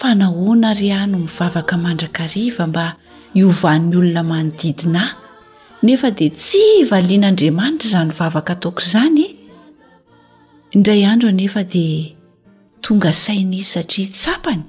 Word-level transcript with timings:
fanahoana 0.00 0.72
ry 0.80 0.92
ano 0.96 1.18
mivavaka 1.18 1.76
mandrakariva 1.78 2.64
mba 2.66 2.84
iovan'ny 3.40 3.92
olona 3.98 4.22
manodidinahy 4.30 5.14
nefa 5.84 6.08
de 6.16 6.26
tsy 6.40 6.58
ivalian'andriamanitra 6.84 7.88
zany 7.92 8.12
vavaka 8.18 8.50
ataoko 8.56 8.80
izany 8.86 9.20
e. 9.26 9.30
indray 10.74 11.04
andro 11.06 11.30
nefa 11.30 11.62
de 11.64 12.16
tonga 12.84 13.12
sain'izy 13.12 13.68
satria 13.72 14.08
tsapany 14.12 14.62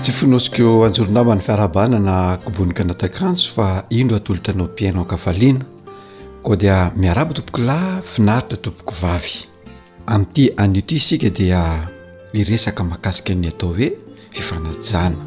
tsy 0.01 0.11
finosika 0.11 0.63
o 0.65 0.83
anjoron-dama 0.87 1.31
'ny 1.35 1.41
fiarahabana 1.47 1.97
na 2.01 2.37
kobonika 2.43 2.81
na 2.83 2.93
ta-kanso 2.97 3.49
fa 3.55 3.85
indro 3.89 4.17
atolotra 4.17 4.53
anao 4.53 4.67
piainao 4.73 5.05
kafaliana 5.05 5.65
koa 6.43 6.55
dia 6.55 6.91
miarabo 6.97 7.33
tobokolahy 7.33 8.01
finaritra 8.03 8.57
toboko 8.57 8.93
vavy 9.01 9.47
amin'ity 10.07 10.49
anito 10.57 10.95
isika 10.95 11.29
dia 11.29 11.87
iresaka 12.33 12.83
mahakasika 12.83 13.33
ny 13.35 13.47
atao 13.47 13.69
hoe 13.73 13.89
fifanajana 14.33 15.17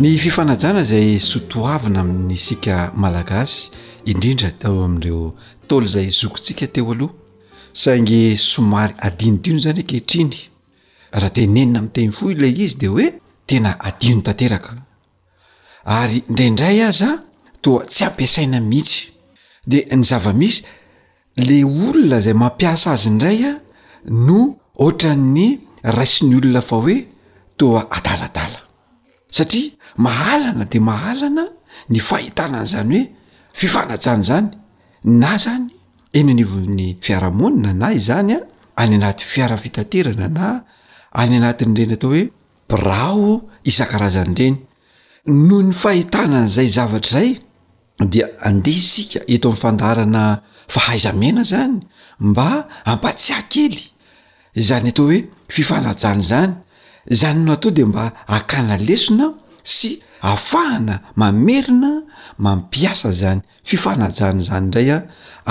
ny 0.00 0.16
fifanajana 0.18 0.82
zay 0.82 1.18
sotoavina 1.18 2.00
amin'ny 2.00 2.36
sika 2.36 2.92
malagasy 2.96 3.70
indrindra 4.06 4.50
tao 4.50 4.84
amin'reo 4.84 5.34
tolo 5.66 5.86
zay 5.86 6.08
zokotsika 6.10 6.66
teo 6.66 6.92
aloha 6.92 7.14
saingy 7.72 8.36
somary 8.36 8.94
adinodino 8.98 9.58
zany 9.60 9.78
ekehitriny 9.80 10.53
raha 11.20 11.30
tenenina 11.36 11.76
ami'teny 11.80 12.10
folay 12.18 12.52
izy 12.64 12.76
de 12.82 12.86
hoe 12.92 13.06
tena 13.48 13.70
adino 13.88 14.20
tanteraka 14.26 14.72
ary 15.96 16.16
indraiindray 16.26 16.78
aza 16.88 17.10
a 17.14 17.20
toa 17.62 17.82
tsy 17.92 18.02
ampiasaina 18.08 18.58
mihitsy 18.70 19.00
de 19.70 19.78
ny 19.96 20.02
zava-misy 20.10 20.60
ley 21.46 21.62
olona 21.86 22.18
zay 22.24 22.34
mampiasa 22.42 22.86
azy 22.96 23.06
indray 23.12 23.38
a 23.46 23.52
no 24.26 24.40
ohatrany 24.84 25.42
raisin'ny 25.96 26.34
olona 26.38 26.60
fa 26.68 26.76
hoe 26.84 26.96
toa 27.58 27.80
adaladala 27.98 28.60
satria 29.36 29.70
mahalana 30.04 30.64
de 30.72 30.78
mahalana 30.88 31.44
ny 31.92 31.98
fahitanana 32.08 32.66
zany 32.72 32.96
hoe 33.00 33.08
fifanajana 33.58 34.22
zany 34.30 34.48
na 35.20 35.32
zany 35.44 35.64
enaniovon'ny 36.18 36.86
fiaramonina 37.04 37.70
na 37.80 37.88
izany 38.00 38.32
a 38.32 38.38
any 38.82 38.94
anaty 38.98 39.24
fiarafitaterana 39.32 40.26
na 40.38 40.46
any 41.14 41.36
anatin' 41.38 41.74
reny 41.78 41.94
atao 41.96 42.10
hoe 42.12 42.22
pirao 42.68 43.48
isan-karazany 43.70 44.32
reny 44.38 44.56
no 45.48 45.58
ny 45.66 45.72
fahitanan' 45.82 46.46
izay 46.50 46.68
zavatra 46.76 47.10
zay 47.18 47.28
dia 48.12 48.26
andeha 48.48 48.78
isika 48.82 49.20
eto 49.34 49.48
amin'y 49.48 49.60
fandarana 49.62 50.24
fahaizamaina 50.74 51.42
zany 51.52 51.78
mba 52.28 52.48
ampatsiakely 52.92 53.82
zany 54.66 54.88
etao 54.92 55.06
hoe 55.08 55.20
fifanajana 55.56 56.20
zany 56.28 56.52
zany 57.18 57.38
no 57.46 57.52
atao 57.56 57.70
de 57.76 57.84
mba 57.84 58.04
hakana 58.32 58.76
lesona 58.88 59.26
sy 59.74 59.90
afahana 60.32 60.96
mamerina 61.20 61.92
mampiasa 62.44 63.08
zany 63.20 63.40
fifanajana 63.68 64.42
zany 64.48 64.64
indray 64.66 64.90
a 64.92 64.96
ah, 64.98 65.04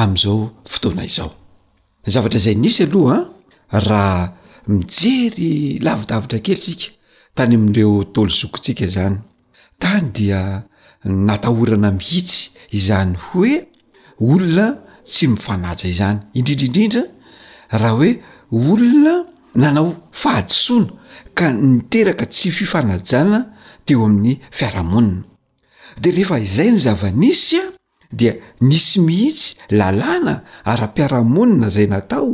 amn'izao 0.03 0.37
fotoana 0.71 1.03
izao 1.09 1.31
zavatra 2.13 2.39
zay 2.45 2.55
nisy 2.63 2.83
aloha 2.87 3.19
a 3.23 3.77
ah, 3.77 3.83
raha 3.87 4.23
mijery 4.67 5.79
lavidavitra 5.83 6.39
kely 6.45 6.57
tsika 6.61 6.91
tany 7.35 7.55
amin'ireo 7.55 8.03
tolozokotsika 8.15 8.85
zany 8.93 9.17
tany 9.81 10.07
dia 10.15 10.41
natahorana 11.25 11.89
mihitsy 11.91 12.43
izany 12.77 13.13
hoe 13.25 13.53
olona 14.29 14.67
tsy 15.11 15.25
mifanaja 15.33 15.85
izany 15.93 16.19
indrindraindrindra 16.37 17.01
raha 17.81 17.91
hoe 17.97 18.11
olona 18.57 19.15
nanao 19.61 19.89
fahadisoana 20.21 20.91
ka 21.37 21.45
niteraka 21.51 22.25
tsy 22.33 22.47
fifanajana 22.57 23.39
teo 23.85 24.01
amin'ny 24.07 24.33
fiarahamonina 24.57 25.25
de 26.01 26.09
rehefa 26.11 26.37
izay 26.45 26.69
ny 26.71 26.77
zavanisy 26.85 27.57
a 27.59 27.65
dia 28.19 28.33
nisy 28.69 28.97
mihitsy 29.07 29.47
lalàna 29.79 30.33
araa-mpiaramonina 30.71 31.67
zay 31.75 31.87
natao 31.93 32.29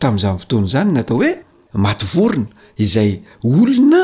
tamin'izanyy 0.00 0.40
fotoana 0.42 0.68
zany 0.74 0.90
natao 0.96 1.18
hoe 1.20 1.32
maty 1.74 2.06
vorona 2.06 2.46
izay 2.78 3.20
olona 3.42 4.02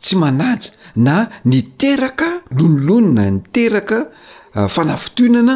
tsy 0.00 0.16
manaja 0.16 0.70
na 0.96 1.16
niteraka 1.50 2.28
lonolono 2.58 3.10
na 3.16 3.24
niteraka 3.30 3.98
ah, 4.54 4.68
fanafitoinana 4.74 5.54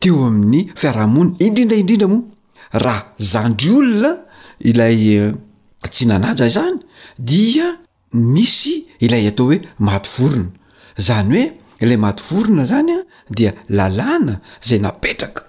teo 0.00 0.18
amin'ny 0.26 0.60
fiarahamonina 0.80 1.40
indrindraindrindra 1.46 2.08
moa 2.12 2.22
raha 2.84 3.02
zandry 3.32 3.70
olona 3.80 4.10
ilay 4.70 4.98
ah, 5.18 5.34
tsy 5.92 6.04
nanaja 6.10 6.46
zany 6.56 6.76
dia 7.28 7.66
misy 8.34 8.74
ilay 9.04 9.24
atao 9.30 9.46
hoe 9.48 9.58
maty 9.86 10.10
vorona 10.16 10.50
zany 11.06 11.32
hoe 11.32 11.46
ilay 11.84 11.96
maty 12.04 12.22
vorona 12.30 12.62
zanya 12.72 12.98
ah, 13.02 13.06
dia 13.36 13.52
lalàna 13.78 14.34
zay 14.66 14.78
napetraka 14.86 15.42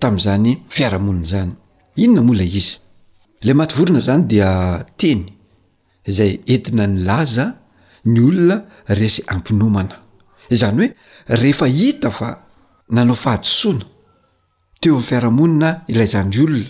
tam'zany 0.00 0.50
fiarahamonina 0.74 1.26
zany 1.32 1.52
inona 2.02 2.22
moa 2.26 2.36
lay 2.40 2.50
izy 2.60 2.74
la 3.42 3.54
matovorona 3.54 4.00
zany 4.00 4.26
dia 4.26 4.50
teny 4.98 5.22
zay 6.08 6.40
entina 6.46 6.86
ny 6.86 7.04
laza 7.06 7.46
ny 8.04 8.20
olona 8.20 8.56
resy 8.98 9.22
ampinomana 9.26 9.96
zany 10.50 10.78
hoe 10.82 10.90
rehefa 11.36 11.66
hita 11.66 12.10
fa 12.10 12.30
nanao 12.90 13.14
fahadosoana 13.14 13.84
teo 14.80 14.94
ami'y 14.96 15.06
fiarahamonina 15.08 15.70
ilay 15.88 16.06
zandry 16.14 16.42
olona 16.42 16.66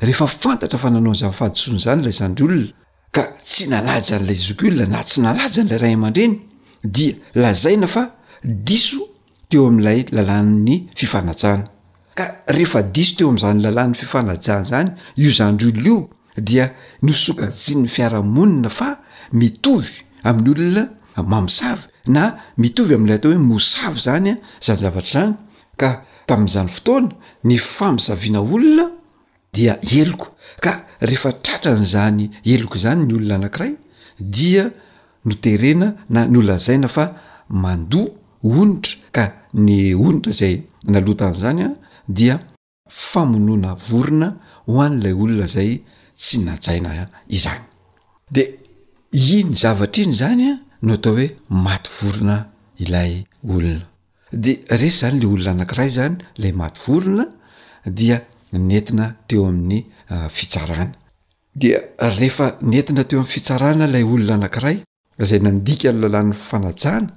rehefa 0.00 0.26
fantatra 0.26 0.78
fa 0.78 0.90
nanao 0.90 1.14
zay 1.14 1.30
fahadosoana 1.32 1.78
zany 1.84 2.02
lay 2.04 2.12
zandry 2.20 2.44
olona 2.44 2.72
ka 3.12 3.22
tsy 3.44 3.68
nanajy 3.68 4.14
an'lay 4.14 4.36
zoky 4.48 4.66
olona 4.70 4.86
na 4.96 5.02
tsy 5.04 5.20
nanajaan'lay 5.20 5.78
ray 5.78 5.94
aman-dreny 5.94 6.40
dia 6.84 7.14
lazaina 7.34 7.86
fa 7.86 8.04
diso 8.44 9.04
teo 9.48 9.66
am'ilay 9.68 10.06
lalann'ny 10.12 10.76
fifanatsana 10.96 11.64
rehefa 12.46 12.82
diso 12.94 13.14
teo 13.16 13.28
am'zany 13.30 13.60
lalan'ny 13.66 13.94
fifanajahna 14.00 14.64
zany 14.70 14.90
io 15.22 15.30
zanyndry 15.38 15.68
olol 15.70 15.86
io 15.88 15.98
dia 16.48 16.66
nosokasiny 17.06 17.86
fiarahmonina 17.94 18.68
fa 18.78 18.88
mitovy 19.40 19.92
amin'ny 20.24 20.50
olona 20.50 20.84
mamosavy 21.32 21.84
na 22.16 22.24
mitovy 22.62 22.92
amin'ilay 22.96 23.16
atao 23.20 23.30
hoe 23.32 23.38
mosavy 23.50 24.00
zanya 24.08 24.34
zany 24.66 24.78
zavatra 24.82 25.20
zany 25.22 25.34
ka 25.80 25.90
tamin'izany 26.28 26.68
fotoana 26.76 27.08
ny 27.44 27.56
famisaviana 27.56 28.40
olona 28.54 28.86
dia 29.56 29.74
eloko 30.00 30.28
ka 30.64 30.72
rehefa 31.08 31.32
tratran'izany 31.32 32.30
eloko 32.54 32.76
zany 32.84 33.02
ny 33.08 33.14
olona 33.18 33.34
anankiray 33.38 33.72
dia 34.18 34.64
no 35.24 35.34
terena 35.34 35.88
na 36.10 36.26
nolazaina 36.26 36.88
fa 36.88 37.06
mandoa 37.48 38.08
onitra 38.42 38.94
ka 39.16 39.24
ny 39.54 39.94
onitra 39.94 40.32
zay 40.40 40.54
nalotan'zanya 40.84 41.68
dia 42.08 42.40
famonoana 42.88 43.74
vorona 43.76 44.28
ho 44.66 44.80
anyilay 44.80 45.12
olona 45.12 45.46
zay 45.46 45.82
tsy 46.16 46.38
najaina 46.44 46.90
izany 47.36 47.62
de 48.34 48.42
iny 49.12 49.54
zavatra 49.62 50.02
iny 50.02 50.14
zanya 50.22 50.52
no 50.86 50.92
atao 50.94 51.12
hoe 51.16 51.28
maty 51.50 51.90
vorona 51.98 52.36
ilay 52.84 53.12
olona 53.54 53.86
de 54.44 54.52
resy 54.80 54.98
zany 55.00 55.18
la 55.22 55.28
olona 55.34 55.50
anakiray 55.56 55.90
zany 55.96 56.14
lay 56.42 56.52
maty 56.60 56.80
vorona 56.86 57.24
dia 57.98 58.16
nentina 58.68 59.06
teo 59.28 59.46
amin'ny 59.48 59.78
fitsarana 60.36 60.94
dia 61.60 61.78
rehefa 62.16 62.46
nentina 62.72 63.02
teo 63.08 63.18
am'ny 63.20 63.32
fitsarana 63.32 63.86
lay 63.94 64.02
olona 64.12 64.34
anankiray 64.40 64.76
zay 65.28 65.40
nandika 65.46 65.88
ny 65.92 65.98
lalanny 66.02 66.34
fanajana 66.48 67.08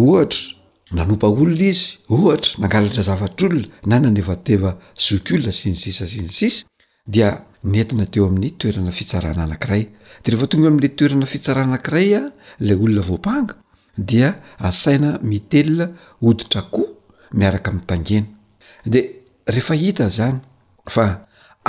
ohatra 0.00 0.62
nanompa 0.96 1.26
olona 1.34 1.64
izy 1.72 1.86
ohatra 2.14 2.54
nangalatra 2.62 3.02
zavatr'olona 3.08 3.68
na 3.90 3.96
nanevateva 4.04 4.70
zok 5.06 5.26
olona 5.36 5.52
sinsisa 5.62 6.06
sinisisa 6.14 6.64
dia 7.14 7.30
nentina 7.72 8.06
teo 8.12 8.24
amin'ny 8.28 8.52
toerana 8.58 8.92
fitsarana 8.98 9.42
anankiray 9.46 9.82
de 10.22 10.26
rehefa 10.30 10.46
tonga 10.52 10.68
o 10.68 10.70
ami'la 10.72 10.88
toerana 10.98 11.26
fitsarana 11.32 11.68
anakiraya 11.72 12.20
lay 12.66 12.74
olona 12.84 13.00
voampanga 13.08 13.54
dia 14.10 14.30
asaina 14.68 15.10
mitelona 15.30 15.86
oditra 16.28 16.60
koa 16.74 16.86
miaraka 17.38 17.68
ami'ny 17.72 17.86
tangena 17.90 18.28
de 18.92 19.00
rehefa 19.54 19.74
hita 19.82 20.06
zany 20.18 20.36
fa 20.94 21.06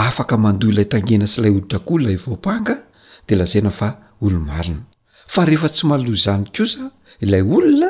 afaka 0.07 0.35
mandoha 0.45 0.71
ilay 0.73 0.87
tangena 0.93 1.25
sy 1.33 1.37
lay 1.43 1.51
oditra 1.57 1.79
koa 1.87 1.97
ilay 2.01 2.15
voampanga 2.25 2.75
te 3.27 3.33
lazana 3.41 3.71
fa 3.79 3.87
olomarina 4.25 4.81
fa 5.33 5.41
rehefa 5.49 5.69
tsy 5.73 5.83
malo 5.89 6.13
zany 6.25 6.45
kosa 6.55 6.85
ilay 7.25 7.41
olona 7.57 7.89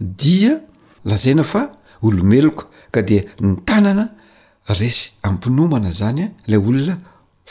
dia 0.00 0.60
lazaina 1.04 1.44
fa 1.44 1.72
olomeloka 2.02 2.66
ka 2.90 3.02
de 3.02 3.24
ny 3.40 3.54
tanana 3.66 4.12
resy 4.66 5.12
ampinomana 5.22 5.90
zany 5.92 6.22
a 6.24 6.32
lay 6.50 6.58
olona 6.68 6.96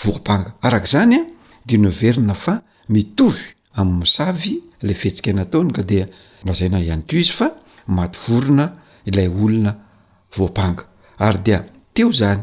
voampanga 0.03 0.49
arak' 0.65 0.87
zany 0.93 1.15
a 1.15 1.19
dinoverina 1.67 2.33
fa 2.33 2.63
mitovy 2.89 3.43
amnmisavy 3.79 4.53
lay 4.85 4.95
fhetsika 4.95 5.31
nataony 5.33 5.71
ka 5.77 5.83
dia 5.89 6.07
lazaina 6.45 6.77
any 6.93 7.03
teo 7.07 7.19
izy 7.19 7.31
fa 7.39 7.47
maty 7.97 8.17
vorona 8.27 8.65
ilay 9.09 9.27
olona 9.27 9.71
voampanga 10.37 10.83
ary 11.19 11.39
dia 11.45 11.59
teo 11.93 12.11
zany 12.13 12.41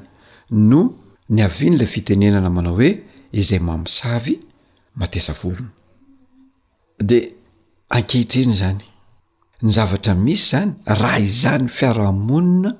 no 0.50 0.80
ny 1.28 1.40
aviany 1.42 1.76
lay 1.80 1.86
fitenenana 1.94 2.50
manao 2.50 2.74
hoe 2.76 2.90
izay 3.32 3.58
mamisavy 3.58 4.34
matesa 5.00 5.32
vorona 5.40 5.70
de 7.08 7.18
ankehitrainy 7.96 8.54
zany 8.60 8.84
ny 9.64 9.72
zavatra 9.72 10.14
misy 10.14 10.50
zany 10.50 10.74
raha 10.86 11.18
izany 11.20 11.68
fiarahamonina 11.68 12.70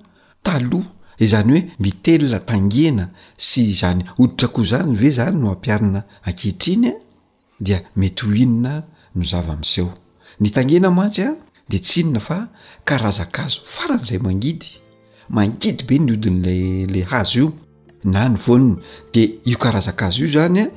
taloha 0.45 0.91
izany 1.27 1.51
hoe 1.53 1.63
mitelina 1.85 2.39
tangena 2.49 3.05
sy 3.47 3.63
zany 3.81 4.03
oditra 4.23 4.49
koa 4.55 4.65
zany 4.71 4.93
ve 5.01 5.11
zany 5.19 5.37
no 5.43 5.49
ampiarina 5.55 6.01
akehitriny 6.29 6.89
dia 7.65 7.79
mety 8.01 8.27
ho 8.27 8.33
inona 8.45 8.75
no 9.17 9.25
zavamsao 9.31 9.89
ny 10.41 10.49
tangena 10.55 10.89
mantsy 10.99 11.23
a 11.23 11.33
de 11.71 11.79
tshinona 11.87 12.21
fa 12.29 12.39
karazaka 12.89 13.41
azo 13.47 13.61
fara 13.75 13.97
n'izay 13.97 14.19
mangidy 14.27 14.71
mangidy 15.37 15.83
be 15.89 15.97
ny 16.05 16.13
odin'lala 16.17 17.03
hazo 17.13 17.39
io 17.41 17.49
na 18.13 18.23
ny 18.29 18.37
vonina 18.45 18.77
de 19.15 19.23
io 19.51 19.59
karazaka 19.65 20.03
azo 20.09 20.21
io 20.25 20.31
zany 20.37 20.59
a 20.61 20.69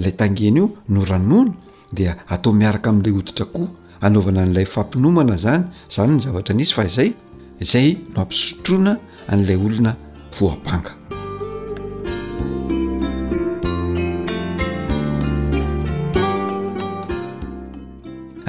lay 0.00 0.12
tangena 0.20 0.58
io 0.60 0.66
no 0.92 1.00
ranona 1.10 1.52
de 1.96 2.04
atao 2.32 2.52
miaraka 2.60 2.88
am'ilay 2.92 3.12
hoditra 3.18 3.46
koa 3.54 3.68
anaovana 4.06 4.42
n'ilay 4.46 4.64
fampinomana 4.74 5.34
zany 5.44 5.64
zany 5.94 6.12
ny 6.16 6.20
zavatra 6.24 6.52
anisy 6.56 6.74
fa 6.78 6.84
izay 6.90 7.10
izay 7.64 7.88
no 8.14 8.18
ampisotroana 8.24 8.92
an'ilay 9.32 9.56
olona 9.66 9.92
voabanga 10.38 10.92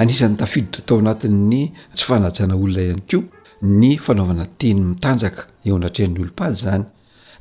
anisan'ny 0.02 0.36
tafiditra 0.42 0.82
tao 0.88 0.96
anatin'ny 1.02 1.62
tsy 1.96 2.04
fanajana 2.08 2.54
olona 2.62 2.80
ihany 2.90 3.02
keo 3.10 3.22
ny 3.80 3.90
fanaovana 4.04 4.44
teny 4.60 4.78
mitanjaka 4.92 5.42
eo 5.66 5.74
anatrehan'ny 5.80 6.18
olompady 6.22 6.56
zany 6.64 6.82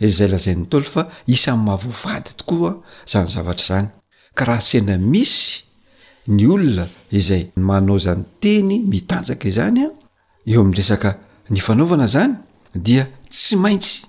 izay 0.09 0.29
lazain'ny 0.33 0.65
taolo 0.71 0.89
fa 0.95 1.03
isany 1.35 1.59
mahavovady 1.69 2.29
tokoa 2.41 2.71
zany 3.11 3.27
zavatra 3.35 3.65
zany 3.71 3.87
ka 4.37 4.43
raha 4.49 4.63
sena 4.71 4.95
misy 5.13 5.66
ny 6.27 6.45
olona 6.49 6.87
izay 7.11 7.47
manaozany 7.55 8.25
teny 8.41 8.79
mitanjaka 8.87 9.47
izany 9.49 9.79
a 9.85 9.89
eo 10.51 10.61
amin'n 10.61 10.75
resaka 10.79 11.09
ny 11.49 11.59
fanaovana 11.61 12.07
zany 12.07 12.33
dia 12.75 13.07
tsy 13.31 13.55
maintsy 13.55 14.05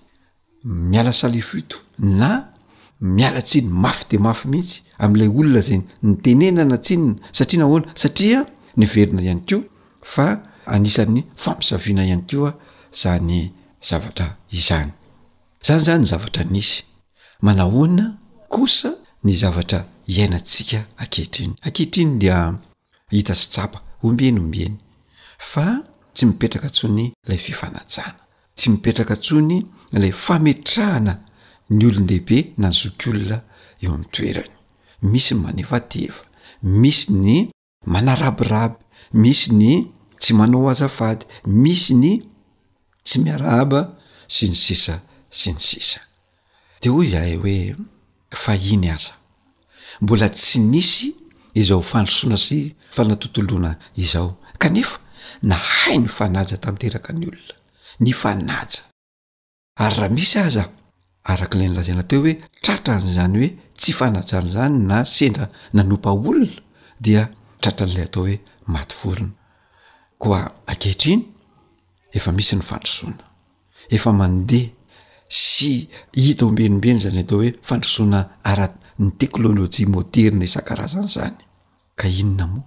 miala 0.65 1.13
salefito 1.13 1.77
na 1.99 2.51
miala 3.01 3.41
tsiny 3.43 3.69
mafy 3.71 4.05
de 4.11 4.19
mafy 4.19 4.47
mihitsy 4.51 4.83
amin'ilay 4.99 5.29
olona 5.39 5.61
zany 5.69 5.85
ny 6.03 6.13
tenenana 6.25 6.77
tsinona 6.85 7.15
satria 7.33 7.61
nahoana 7.63 7.91
satria 8.03 8.41
ny 8.79 8.85
verina 8.93 9.21
ihany 9.23 9.43
ko 9.49 9.57
fa 10.13 10.27
anisan'ny 10.75 11.21
fampisaviana 11.43 12.03
ihany 12.09 12.25
ko 12.31 12.39
a 12.51 12.53
zany 13.03 13.53
zavatra 13.89 14.27
izany 14.59 14.91
zany 15.67 15.81
zany 15.87 16.03
ny 16.03 16.07
zavatra 16.13 16.45
nisy 16.55 16.83
manahoana 17.45 18.05
kosa 18.55 18.91
ny 19.25 19.33
zavatra 19.43 19.81
iainatsika 20.13 20.81
akehitriny 21.05 21.55
akehitriny 21.69 22.13
dia 22.23 22.39
hita 23.15 23.35
sy 23.41 23.47
tsapa 23.53 23.79
ombenyombieny 24.07 24.75
fa 25.51 25.67
tsy 26.15 26.23
mipetraka 26.29 26.69
ntsony 26.73 27.05
ilay 27.27 27.39
fifanajana 27.47 28.11
tsy 28.57 28.67
mipetraka 28.73 29.15
ntsony 29.19 29.57
ilay 29.95 30.13
fametrahana 30.25 31.13
ny 31.77 31.83
olon'lehibe 31.89 32.39
nanzoky 32.61 33.07
olona 33.13 33.39
eo 33.83 33.91
amin'ny 33.93 34.11
toerany 34.15 34.53
misy 35.13 35.35
ny 35.35 35.45
manefatefa 35.45 36.23
misy 36.83 37.07
ny 37.25 37.37
manarabiraby 37.93 38.79
misy 39.23 39.47
ny 39.61 39.75
tsy 40.23 40.33
manao 40.39 40.67
azafady 40.73 41.25
misy 41.63 41.95
ny 42.03 42.13
tsy 43.07 43.17
miaraaba 43.25 43.81
sy 44.35 44.45
ny 44.51 44.57
sisa 44.65 44.95
sy 45.39 45.49
ny 45.55 45.61
sisa 45.69 46.01
de 46.81 46.87
hoy 46.93 47.05
izahy 47.07 47.35
hoe 47.41 47.59
fahiny 48.45 48.89
aza 48.97 49.15
mbola 50.01 50.29
tsy 50.37 50.59
nisy 50.73 51.07
izaho 51.61 51.83
fandrosoana 51.91 52.37
sy 52.47 52.59
fanatotoloana 52.95 53.71
izao 54.03 54.29
kanefa 54.63 54.99
nahay 55.51 55.97
ny 56.03 56.09
fanaja 56.17 56.57
tanteraka 56.65 57.11
ny 57.19 57.27
olona 57.29 57.55
ny 58.05 58.11
fanaja 58.21 58.81
ary 59.83 59.97
raha 59.97 60.13
misy 60.17 60.39
aza 60.47 60.65
ah 60.65 61.33
arak'ilay 61.33 61.69
nylazaina 61.69 62.05
teo 62.11 62.21
hoe 62.25 62.35
tratran'zany 62.65 63.35
hoe 63.41 63.51
tsy 63.81 63.93
fanajana 63.99 64.49
zany 64.55 64.79
na 64.91 64.99
sendra 65.17 65.47
nanopa 65.77 66.11
olona 66.13 66.59
dia 67.05 67.23
tratran'ilay 67.63 68.05
atao 68.09 68.25
hoe 68.27 68.37
maty 68.73 68.95
forona 69.01 69.33
koa 70.23 70.41
akehitriny 70.73 71.23
efa 72.17 72.31
misy 72.39 72.55
ny 72.57 72.63
fandrosoana 72.71 73.25
efa 73.97 74.13
mandeha 74.21 74.71
sy 75.51 75.71
hita 76.25 76.47
ombenimbeny 76.47 76.99
zany 77.05 77.19
atao 77.25 77.39
hoe 77.43 77.53
fandrosoana 77.69 78.21
arat 78.45 78.75
ny 78.99 79.15
teknôlojia 79.15 79.87
moderna 79.87 80.43
isan-karazana 80.43 81.07
zany 81.07 81.39
ka 81.95 82.09
inona 82.11 82.47
moa 82.47 82.67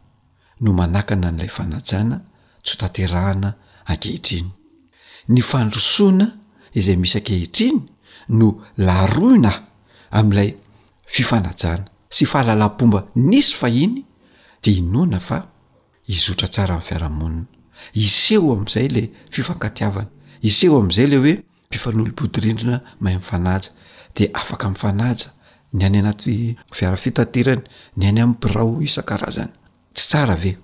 no 0.63 0.69
manakana 0.79 1.29
n'ilay 1.31 1.51
fanajana 1.57 2.17
ts 2.63 2.69
hotanterahana 2.73 3.50
ankehitriny 3.91 4.50
ny 5.33 5.39
fandrosoina 5.50 6.27
izay 6.77 6.97
misy 7.01 7.15
ankehitriny 7.19 7.79
no 8.39 8.47
larona 8.88 9.51
am'ilay 10.19 10.50
fifanajana 11.15 11.85
sy 12.15 12.23
fahalala-bomba 12.31 13.00
nisy 13.29 13.51
fahiny 13.61 13.95
de 14.63 14.69
inoana 14.81 15.19
fa 15.27 15.38
izotra 16.13 16.47
tsara 16.53 16.73
ami'ny 16.75 16.88
fiarahamonina 16.88 17.43
iseho 18.03 18.47
am'izay 18.59 18.88
la 18.95 19.01
fifankatiavana 19.33 20.09
iseho 20.50 20.75
am'izay 20.81 21.07
le 21.11 21.17
hoe 21.23 21.33
mpifanolobodirindrina 21.67 22.77
mahay 23.01 23.17
m'fanaja 23.21 23.69
de 24.15 24.23
afaka 24.41 24.67
m'fanaja 24.73 25.27
ny 25.73 25.83
any 25.85 25.99
anaty 25.99 26.57
fiarafitaterany 26.73 27.63
ny 27.97 28.03
any 28.11 28.21
ami'y 28.21 28.39
birao 28.39 28.81
isan-karazany 28.83 29.51
tsy 29.93 30.05
tsara 30.09 30.35
ve 30.35 30.57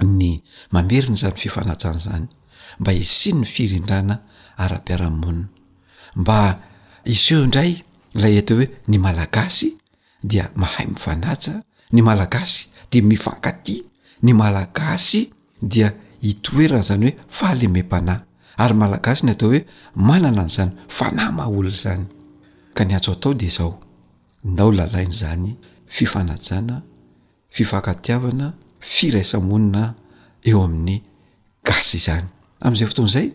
ny 0.00 0.40
mamerina 0.72 1.16
zany 1.16 1.36
fifanatsa 1.36 1.88
an' 1.92 2.00
zany 2.00 2.26
mba 2.80 2.92
isi 2.92 3.32
ny 3.32 3.44
firindrana 3.44 4.22
ara-piaramonina 4.56 5.48
mba 6.16 6.58
iseo 7.04 7.44
indray 7.44 7.84
lay 8.14 8.38
atao 8.38 8.56
hoe 8.56 8.68
ny 8.88 8.98
malagasy 8.98 9.76
dia 10.24 10.50
mahay 10.54 10.86
mifanatsa 10.86 11.60
ny 11.92 12.00
malagasy 12.02 12.68
de 12.90 13.00
mifankaty 13.02 13.84
ny 14.22 14.32
malagasy 14.32 15.28
dia 15.60 15.92
itoerana 16.22 16.82
zany 16.82 17.08
hoe 17.10 17.18
fahaleme 17.28 17.82
mpanay 17.82 18.20
ary 18.56 18.74
malagasy 18.74 19.26
ny 19.26 19.32
atao 19.32 19.48
hoe 19.52 19.60
manana 19.94 20.42
an'izany 20.42 20.72
fanamaola 20.88 21.70
zany 21.70 22.06
ka 22.74 22.82
ny 22.84 22.96
atso 22.96 23.12
atao 23.12 23.34
de 23.34 23.48
zao 23.48 23.83
nao 24.44 24.70
lalainy 24.70 25.12
zany 25.12 25.54
fifanajana 25.86 26.82
fifakatiavana 27.50 28.52
firaisamonina 28.80 29.94
eo 30.48 30.58
amin'ny 30.64 30.96
gasy 31.66 31.96
izany 31.98 32.26
amn'zay 32.64 32.88
fotonizay 32.90 33.28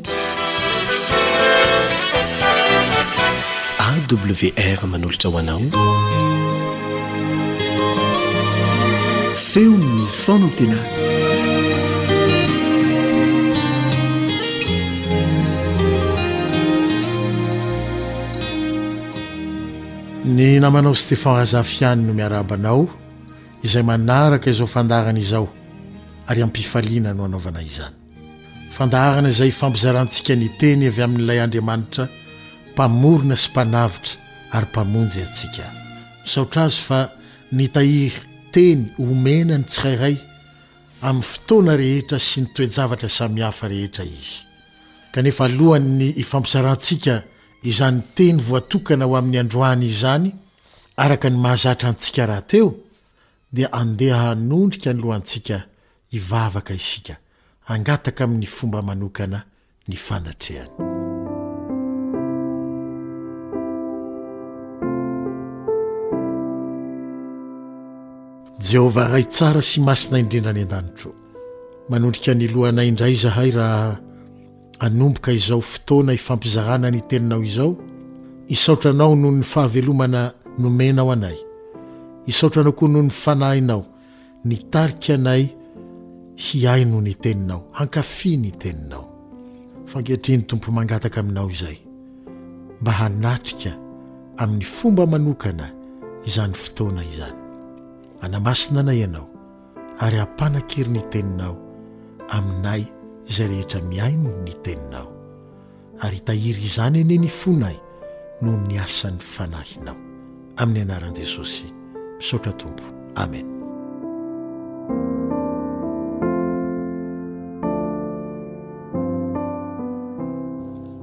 awr 3.85 4.87
manolotra 4.91 5.29
hoanao 5.35 5.61
feomny 9.47 10.07
fonatena 10.23 10.79
ny 20.25 20.49
namanao 20.65 20.95
stehan 21.03 21.39
azafiany 21.45 22.01
no 22.07 22.13
miarabanao 22.19 22.83
izay 23.67 23.85
manaraka 23.93 24.47
izao 24.55 24.69
fandarana 24.77 25.21
izao 25.29 25.47
ary 26.31 26.43
ampifaliana 26.43 27.15
no 27.15 27.25
anaovana 27.25 27.63
izany 27.63 27.91
fandaharana 28.77 29.29
izay 29.29 29.51
fampizarantsika 29.51 30.35
ny 30.39 30.49
teny 30.61 30.87
avy 30.91 31.03
amin'n'ilay 31.07 31.41
andriamanitra 31.45 32.05
mpamorona 32.73 33.37
sy 33.43 33.49
mpanavitra 33.53 34.13
ary 34.57 34.67
mpamonjy 34.71 35.21
antsika 35.27 35.65
saotra 36.33 36.61
azy 36.71 36.79
fa 36.89 37.01
nitahi 37.59 37.99
teny 38.55 38.81
omenany 39.03 39.65
tsiraray 39.71 40.17
amin'ny 41.09 41.27
fotoana 41.31 41.75
rehetra 41.83 42.19
sy 42.29 42.39
nytoejavatra 42.45 43.09
samihafa 43.17 43.67
rehetra 43.75 44.05
izy 44.17 44.39
kanefa 45.13 45.43
alohan 45.51 45.87
nny 45.97 46.09
ifampizarantsika 46.23 47.15
izanyn 47.71 48.03
teny 48.17 48.39
voatokana 48.49 49.05
ho 49.09 49.19
amin'ny 49.21 49.41
androana 49.45 49.85
iyzany 49.91 50.29
araka 51.05 51.27
ny 51.31 51.37
mahazatra 51.45 51.87
antsika 51.93 52.23
raha 52.31 52.43
teo 52.53 52.69
dia 53.55 53.73
andeha 53.83 54.35
nondrika 54.51 54.93
nylohantsika 54.95 55.59
ivavaka 56.13 56.75
isika 56.75 57.15
angataka 57.69 58.25
amin'ny 58.25 58.47
fomba 58.57 58.83
manokana 58.89 59.39
ny 59.89 59.97
fanatrehany 59.97 60.71
jehovah 68.69 69.09
hay 69.15 69.25
tsara 69.35 69.63
sy 69.71 69.79
masina 69.87 70.17
indrindrany 70.23 70.63
an-danitro 70.67 71.11
manondrika 71.91 72.33
nilohanay 72.35 72.89
indray 72.91 73.15
zahay 73.25 73.51
raha 73.59 73.93
hanomboka 74.83 75.31
izao 75.39 75.61
fotoana 75.71 76.13
ifampizahana 76.19 76.89
ny 76.95 77.01
teninao 77.09 77.43
izao 77.49 77.71
isaotranao 78.55 79.15
noho 79.21 79.33
ny 79.37 79.45
fahavelomana 79.53 80.23
nomenao 80.63 81.13
anay 81.15 81.39
isaotranao 82.31 82.73
koa 82.79 82.89
noho 82.93 83.03
ny 83.07 83.11
fanahinao 83.23 83.83
ny 84.49 84.57
tarika 84.73 85.15
anay 85.15 85.45
hiaino 86.41 87.01
ny 87.01 87.15
teninao 87.15 87.69
hankafi 87.73 88.37
ny 88.37 88.51
teninao 88.51 89.07
fangehitreny 89.85 90.43
tompo 90.43 90.73
mangataka 90.73 91.21
aminao 91.21 91.51
izay 91.51 91.77
mba 92.81 92.93
hanatrika 92.93 93.77
amin'ny 94.37 94.65
fomba 94.65 95.07
manokana 95.07 95.73
izany 96.27 96.55
fotoana 96.55 97.05
izany 97.05 97.39
anamasinanay 98.21 98.99
ianao 98.99 99.29
ary 99.99 100.17
hampanan-kiry 100.19 100.89
ny 100.91 101.01
teninao 101.11 101.57
aminay 102.29 102.83
izay 103.31 103.49
rehetra 103.49 103.83
miaino 103.83 104.31
ny 104.43 104.55
teninao 104.65 105.13
ary 106.01 106.19
tahiry 106.19 106.63
izany 106.65 107.01
ene 107.01 107.19
ny 107.19 107.29
fonay 107.29 107.77
noho 108.43 108.57
ni 108.65 108.79
asan'ny 108.81 109.21
fanahinao 109.21 109.97
amin'ny 110.57 110.81
anaran'i 110.83 111.21
jesosy 111.21 111.65
misaotra 112.17 112.53
tompo 112.53 112.85
amen 113.15 113.60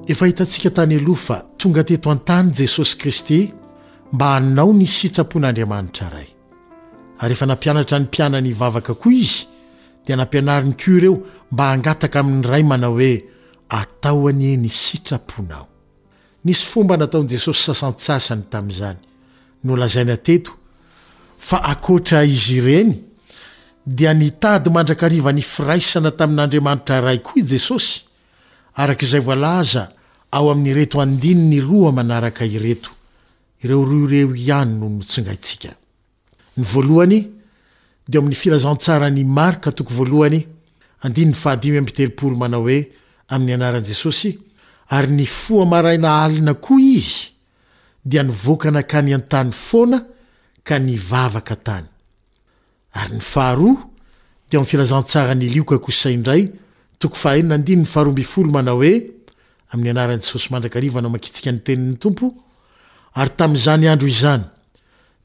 efa 0.07 0.25
hitantsika 0.25 0.69
tany 0.71 0.95
alofa 0.97 1.41
tonga 1.59 1.83
teto 1.83 2.09
an-tanyi 2.09 2.51
jesosy 2.61 2.97
kristy 2.97 3.39
mba 4.11 4.33
hannao 4.35 4.71
ny 4.73 4.85
sitrapon'andriamanitra 4.87 6.07
iray 6.11 6.27
ary 7.19 7.33
efa 7.33 7.45
nampianatra 7.45 7.99
ny 7.99 8.03
mpianany 8.07 8.49
ivavaka 8.49 8.93
koa 8.95 9.13
izy 9.13 9.45
dia 10.07 10.15
nampianariny 10.15 10.73
koa 10.83 10.93
ireo 10.93 11.17
mba 11.51 11.65
hangataka 11.71 12.19
amin' 12.19 12.45
iray 12.47 12.63
manao 12.63 12.93
hoe 12.93 13.23
ataoanie 13.69 14.55
ny 14.57 14.69
sitraponao 14.69 15.67
nisy 16.43 16.63
fomba 16.65 16.97
nataon'i 16.97 17.29
jesosy 17.35 17.61
sasan-tsasany 17.67 18.43
tamin'izany 18.49 18.99
nolazaina 19.63 20.17
teto 20.17 20.51
fa 21.39 21.57
akoatra 21.67 22.23
izy 22.23 22.57
ireny 22.61 22.95
dia 23.85 24.13
nitady 24.13 24.69
mandrakarivany 24.69 25.41
firaisana 25.43 26.11
tamin'andriamanitra 26.11 27.01
ray 27.01 27.19
koa 27.19 27.39
i 27.43 27.43
jesosy 27.43 28.01
araka 28.75 29.03
izay 29.05 29.19
voalaza 29.21 29.87
ao 30.31 30.49
amin'ny 30.51 30.73
reto 30.73 30.99
andin 31.01 31.49
ny 31.49 31.61
roa 31.61 31.91
manaraka 31.91 32.45
ireto 32.45 32.91
ireo 33.63 33.83
ro 33.85 34.05
reo 34.07 34.35
ihany 34.35 34.75
noh 34.79 34.89
notsingaitsika 34.99 35.71
ny 36.57 36.63
vlohay 36.63 37.27
dia 38.07 38.19
amin'ny 38.19 38.35
filazantsarany 38.35 39.23
marka 39.23 39.71
manao 42.35 42.61
hoe 42.63 42.89
amin'ny 43.29 43.53
anaran' 43.53 43.85
jesosy 43.87 44.37
ary 44.89 45.07
ny 45.11 45.25
foamaraina 45.25 46.23
alina 46.23 46.53
koa 46.53 46.79
izy 46.79 47.31
dia 48.05 48.23
nivoakana 48.23 48.83
kany 48.83 49.13
an-tany 49.15 49.51
foana 49.51 50.03
ka 50.63 50.77
ny 50.79 50.97
vavaka 50.97 51.55
tany 51.55 51.85
ary 52.93 53.13
ny 53.15 53.21
faharoa 53.23 53.75
dea 54.49 54.59
amn'ny 54.59 54.69
filazantsara 54.69 55.35
ny 55.35 55.47
lioka 55.49 55.79
kosai 55.79 56.13
indray 56.13 56.51
amin'ny 59.71 59.89
anaran'i 59.91 60.21
jesosy 60.21 60.47
mandrakariva 60.53 61.01
nao 61.01 61.11
makitsika 61.11 61.51
ny 61.51 61.59
tenin'ny 61.67 61.97
tompo 62.03 62.29
ary 63.19 63.31
tamin'izany 63.39 63.87
andro 63.93 64.07
izany 64.11 64.43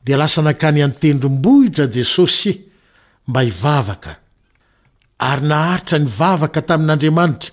dia 0.06 0.16
lasa 0.18 0.42
nankany 0.42 0.82
anytendrombohitra 0.86 1.86
jesosy 1.96 2.52
mba 3.28 3.40
hivavaka 3.48 4.16
ary 5.30 5.46
naharitra 5.52 5.98
ny 6.02 6.08
vavaka 6.18 6.60
tamin'andriamanitra 6.70 7.50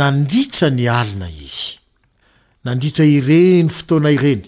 nandritra 0.00 0.70
ny 0.78 0.88
alina 0.98 1.28
izy 1.46 1.68
nandritra 2.66 3.04
ireny 3.14 3.68
fotoana 3.76 4.10
ireny 4.16 4.42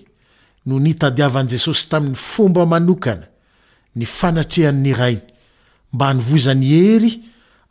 noho 0.66 0.80
ny 0.86 0.94
tadiavan'i 0.98 1.54
jesosy 1.56 1.84
tamin'ny 1.92 2.16
fomba 2.30 2.66
manokana 2.74 3.26
ny 3.96 4.06
fanatrehan'ny 4.18 4.90
rainy 5.02 5.22
mba 5.94 6.06
hanivozany 6.10 6.66
hery 6.74 7.12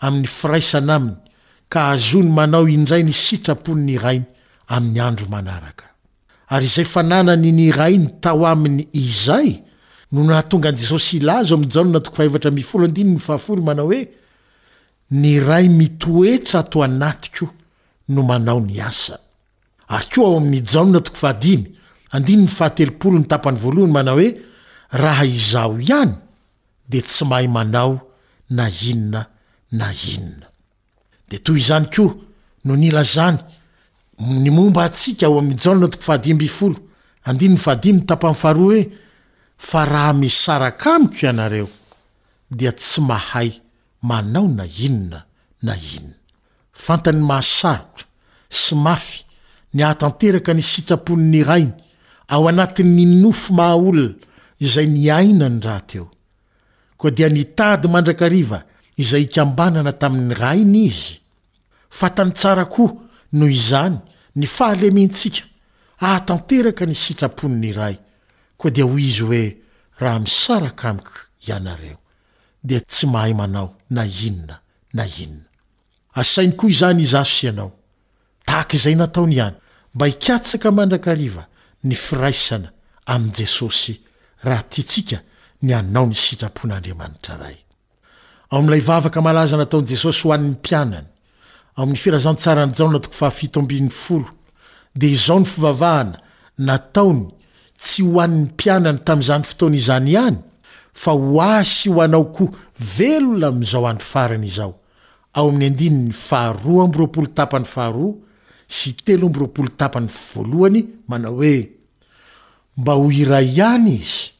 amin'ny 0.06 0.28
firaisana 0.38 0.96
aminy 1.00 1.22
k 1.74 1.76
azony 1.92 2.30
manao 2.30 2.68
indray 2.70 3.04
ny 3.04 3.12
sitrapony 3.14 3.82
ny 3.88 3.96
rai 4.04 4.20
amin'ny 4.76 5.00
andro 5.08 5.26
manaraka 5.36 5.86
ary 6.54 6.66
izay 6.74 6.86
fa 6.94 7.02
nanany 7.12 7.50
ny 7.60 7.66
rainy 7.80 8.08
tao 8.24 8.42
aminy 8.54 8.84
izay 9.04 9.50
no 10.14 10.22
nahatonga 10.28 10.68
an 10.72 10.78
jesosy 10.82 11.14
ilaz 11.20 11.48
mna 11.56 12.00
oe 13.90 14.02
ny 15.22 15.32
ray 15.50 15.66
mitoetra 15.80 16.58
ato 16.64 16.78
anatiko 16.88 17.46
no 18.14 18.22
manao 18.30 18.60
ny 18.68 18.76
asa 18.90 19.16
ary 19.94 20.06
koa 20.14 20.26
ao 20.30 20.36
amin'ny 20.38 20.62
manao 23.90 24.16
oe 24.22 24.30
raha 25.04 25.26
izao 25.36 25.72
ihany 25.86 26.12
de 26.92 27.00
tsy 27.08 27.24
mahay 27.30 27.48
manao 27.58 27.94
na 28.56 28.66
inona 28.90 29.22
na 29.80 29.88
inona 30.12 30.48
de 31.30 31.38
toy 31.42 31.60
zany 31.60 31.86
koa 31.96 32.16
no 32.64 32.76
nila 32.76 33.04
zany 33.04 33.38
ny 34.42 34.50
momba 34.56 34.82
atsiaka 34.88 35.26
ao 35.26 35.40
amnjaolona 35.40 35.88
toko 35.92 36.04
fahadimby 36.08 36.48
folo 36.58 36.78
andinyny 37.28 37.58
fahadimy 37.64 38.02
tapam 38.10 38.36
fahroa 38.36 38.68
hoe 38.68 38.92
fa 39.68 39.82
raha 39.92 40.14
misarak 40.22 40.80
amiko 40.94 41.18
ianareo 41.28 41.68
dea 42.58 42.72
tsy 42.80 43.02
mahay 43.10 43.50
manao 44.10 44.48
na 44.58 44.66
inona 44.86 45.20
na 45.66 45.74
inonaa 45.96 46.20
fantany 46.84 47.20
mahasarotra 47.30 48.06
sy 48.60 48.74
mafy 48.86 49.18
ny 49.74 49.82
ahatanteraka 49.86 50.52
ny 50.58 50.62
sitrapon'ny 50.72 51.44
rainy 51.50 51.74
ao 52.34 52.48
anatin'ny 52.50 53.06
nofo 53.22 53.50
maha 53.58 53.76
olona 53.90 54.16
izay 54.66 54.88
ny 54.96 55.12
aina 55.18 55.48
ny 55.50 55.60
raha 55.66 55.82
teo 55.90 56.08
koa 56.98 57.12
dia 57.12 57.30
nitady 57.30 57.88
mandrakariva 57.88 58.60
izay 58.98 59.22
ikambanana 59.24 59.92
tamin'ny 59.92 60.34
rainy 60.34 60.86
izy 60.86 61.20
fa 61.90 62.10
tany 62.16 62.32
tsara 62.34 62.66
koa 62.70 62.92
noho 63.34 63.50
izany 63.52 63.98
ny 64.36 64.46
fahalementsika 64.56 65.44
ahatanteraka 66.06 66.84
ny 66.86 66.96
sitraponi 67.04 67.58
ny 67.64 67.72
ray 67.78 67.96
koa 68.58 68.72
dia 68.76 68.86
hoy 68.86 69.04
izy 69.10 69.22
hoe 69.28 69.44
raha 70.02 70.20
misarakamiko 70.20 71.14
ianareo 71.48 71.98
dia 72.64 72.80
tsy 72.82 73.06
mahay 73.08 73.34
manao 73.34 73.70
na 73.90 74.04
inona 74.28 74.58
na 74.94 75.04
inona 75.24 75.48
asainy 76.22 76.54
koa 76.60 76.70
izany 76.70 77.02
izaso 77.04 77.46
ianao 77.48 77.72
tahak' 78.48 78.76
izay 78.78 78.96
nataony 78.96 79.36
ihany 79.36 79.58
mba 79.94 80.06
hikatsaka 80.08 80.72
mandrakariva 80.72 81.48
ny 81.84 81.96
firaisana 81.96 82.70
amin'i 83.06 83.34
jesosy 83.40 83.94
raha 84.46 84.64
tia 84.72 84.84
tsika 84.90 85.18
ny 85.62 85.72
anao 85.74 86.06
ny 86.06 86.16
sitrapon'andriamanitra 86.16 87.38
ray 87.42 87.58
ao 88.54 88.60
am'ilay 88.60 88.82
vavaka 88.86 89.22
malaza 89.22 89.58
nataon'i 89.58 89.88
jesosy 89.96 90.22
ho 90.28 90.32
an'ny 90.34 90.50
mpianany 90.52 91.08
ao 91.76 91.84
amin'ny 91.84 91.98
firazantsaranjanato 91.98 93.10
f 93.10 93.26
de 94.96 95.08
izao 95.10 95.40
ny 95.40 95.46
fivavahana 95.46 96.22
nataony 96.58 97.26
tsy 97.82 98.04
ho 98.06 98.22
an'ny 98.22 98.44
mpianany 98.52 99.00
tam'izany 99.08 99.44
fotoanaizany 99.50 100.12
ihany 100.14 100.38
fa 100.94 101.12
ho 101.18 101.42
asy 101.42 101.90
ho 101.90 101.98
anaoko 102.06 102.52
velona 102.96 103.48
am'zao 103.54 103.88
any 103.90 104.06
farany 104.12 104.46
izao 104.52 104.74
ao 105.34 105.50
ami'ny 105.50 105.74
anyfaharobrotany 105.90 107.66
hara 107.76 108.08
sy 108.78 108.94
telobtapny 109.06 110.08
voalohany 110.30 110.82
manao 111.08 111.42
hoe 111.42 111.56
mba 112.78 112.94
ho 113.02 113.10
iray 113.12 113.50
ihany 113.58 113.96
izy 113.98 114.38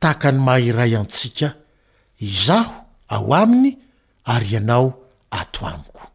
tahaka 0.00 0.32
ny 0.32 0.38
mahairay 0.42 0.96
antsika 1.00 1.54
izaho 2.18 2.82
ao 3.08 3.34
aminy 3.34 3.76
ary 4.24 4.46
ianao 4.46 5.00
ato 5.30 5.66
amiko 5.66 6.10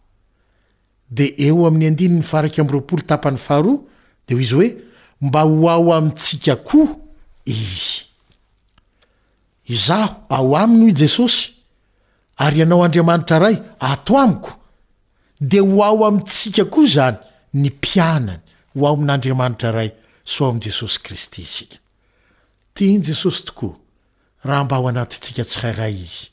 de 1.09 1.35
eo 1.37 1.65
amin'ny 1.67 1.87
andiny 1.87 2.15
nyfaraky 2.19 2.61
amroapolo 2.61 3.01
tapany 3.07 3.37
fahroa 3.37 3.79
de 4.27 4.33
ho 4.35 4.39
izy 4.41 4.53
hoe 4.55 4.69
mba 5.21 5.41
ho 5.41 5.69
ao 5.69 5.93
amitsika 5.93 6.55
koha 6.55 6.93
izy 7.45 8.05
izaho 9.65 10.15
ao 10.29 10.55
aminy 10.57 10.91
ho 10.91 10.97
jesosy 10.99 11.41
ary 12.37 12.57
ianao 12.59 12.83
andriamanitra 12.83 13.39
ray 13.39 13.57
ato 13.79 14.17
amiko 14.17 14.51
de 15.41 15.59
ho 15.59 15.83
ao 15.83 16.05
amitsika 16.05 16.65
koa 16.65 16.85
zany 16.95 17.17
ny 17.53 17.67
mpianany 17.69 18.41
ho 18.73 18.87
ao 18.87 18.93
ami'n'andriamanitra 18.93 19.71
ray 19.71 19.91
soamjesosy 20.25 20.99
kristysika 21.03 21.77
tiny 22.73 23.01
jesosy 23.03 23.43
tokoa 23.45 23.77
raha 24.43 24.63
mba 24.63 24.75
ho 24.77 24.87
anatitsika 24.87 25.43
tsy 25.45 25.59
raray 25.61 25.95
izy 25.95 26.27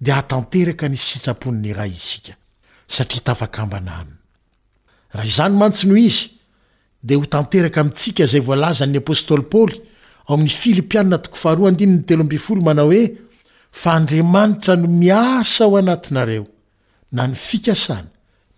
dahtterka 0.00 0.86
n 0.90 0.96
tpnn 0.96 1.66
rsaaraha 1.70 2.34
izany 5.30 5.54
mantso 5.54 5.86
noho 5.86 5.96
izy 5.98 6.28
dia 7.02 7.16
ho 7.18 7.24
tanteraka 7.30 7.78
amintsika 7.84 8.24
izay 8.26 8.40
voalazan'ny 8.42 8.98
apôstôly 8.98 9.44
paoly 9.46 9.76
ao 10.28 10.34
amin'y 10.34 10.50
filipiaa 10.50 11.04
manao 12.64 12.88
hoe 12.90 13.04
fa 13.70 13.90
andriamanitra 13.98 14.74
no 14.76 14.88
miasa 14.88 15.64
ao 15.64 15.76
anatinareo 15.76 16.44
na 17.12 17.26
ny 17.26 17.34
fikasana 17.34 18.10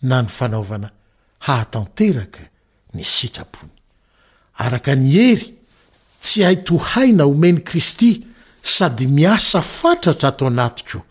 na 0.08 0.22
ny 0.22 0.28
fanaovana 0.28 0.88
hahatanteraka 1.46 2.40
ny 2.94 3.02
sitrapony 3.04 3.72
araka 4.64 4.94
ny 4.96 5.12
hery 5.12 5.46
tsy 6.20 6.44
aitohaina 6.44 7.24
homeny 7.24 7.60
kristy 7.60 8.24
sady 8.62 9.06
miasa 9.06 9.60
fatratra 9.60 10.28
atao 10.28 10.48
anatikoa 10.48 11.02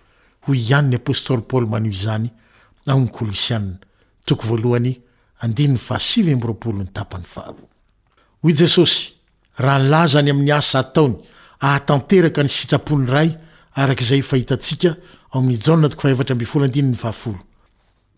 hianny 0.53 0.95
apôstoly 0.97 1.41
paoly 1.49 1.67
manoh 1.69 1.91
izany 1.91 2.29
akhoy 7.31 8.53
jesosy 8.61 8.99
raha 9.63 9.79
nlazany 9.79 10.29
amin'ny 10.31 10.51
asa 10.57 10.79
ataony 10.79 11.15
ahatanteraka 11.65 12.43
ny 12.43 12.49
sitrapony 12.49 13.05
ray 13.13 13.29
arakizay 13.75 14.21
fhitatsika 14.21 14.91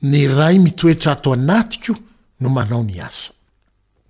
ny 0.04 0.28
ray 0.40 0.60
mitoetra 0.60 1.12
ato 1.12 1.34
anatiko 1.34 1.96
no 2.42 2.50
manao 2.50 2.84
ny 2.84 3.00
asa 3.02 3.32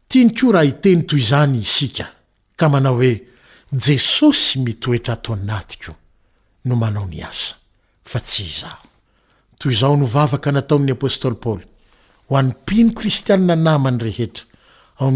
tiny 0.10 0.32
koa 0.36 0.52
raha 0.54 0.66
iteny 0.66 1.04
toy 1.10 1.20
izany 1.20 1.58
isika 1.62 2.06
ka 2.56 2.70
manao 2.70 2.96
hoe 2.96 3.14
jesosy 3.86 4.60
mitoetra 4.60 5.14
ato 5.14 5.34
anatiko 5.34 5.92
no 6.66 6.76
manao 6.76 7.06
ny 7.08 7.24
asa 7.24 7.56
fa 8.12 8.20
tsy 8.24 8.44
izaho 8.48 8.88
toy 9.60 9.74
izaho 9.76 9.96
novavaka 10.00 10.52
nataon'ny 10.56 10.92
apôstôly 10.96 11.38
paoly 11.46 11.66
ho 12.28 12.34
an'nympino 12.40 12.96
kristianna 13.00 13.56
namany 13.66 14.00
rehetra 14.06 14.46
ao 15.00 15.12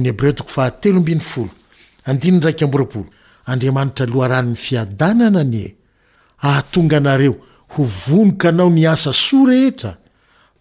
'y 3.61 3.69
headarany 4.21 4.55
fiadanana 4.63 5.43
ne 5.53 5.65
ahatonga 6.47 6.97
anareo 6.99 7.33
ho 7.73 7.81
vonokanao 8.05 8.69
ny 8.69 8.83
asa 8.93 9.11
soa 9.25 9.47
rehetra 9.51 9.91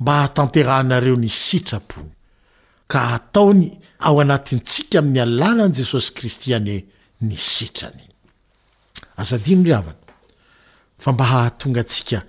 mba 0.01 0.11
hahatanteranareo 0.19 1.17
ny 1.19 1.29
sitrapon 1.45 2.07
ka 2.91 2.99
ataony 3.17 3.69
ao 4.07 4.17
anatintsika 4.23 4.99
amin'ny 4.99 5.19
alalan' 5.25 5.73
jesosy 5.79 6.11
kristy 6.17 6.49
ane 6.57 6.77
n 7.27 7.29
sitrany 7.49 8.03
fa 11.01 11.13
mba 11.13 11.25
hahatonga 11.25 11.85
tsika 11.85 12.23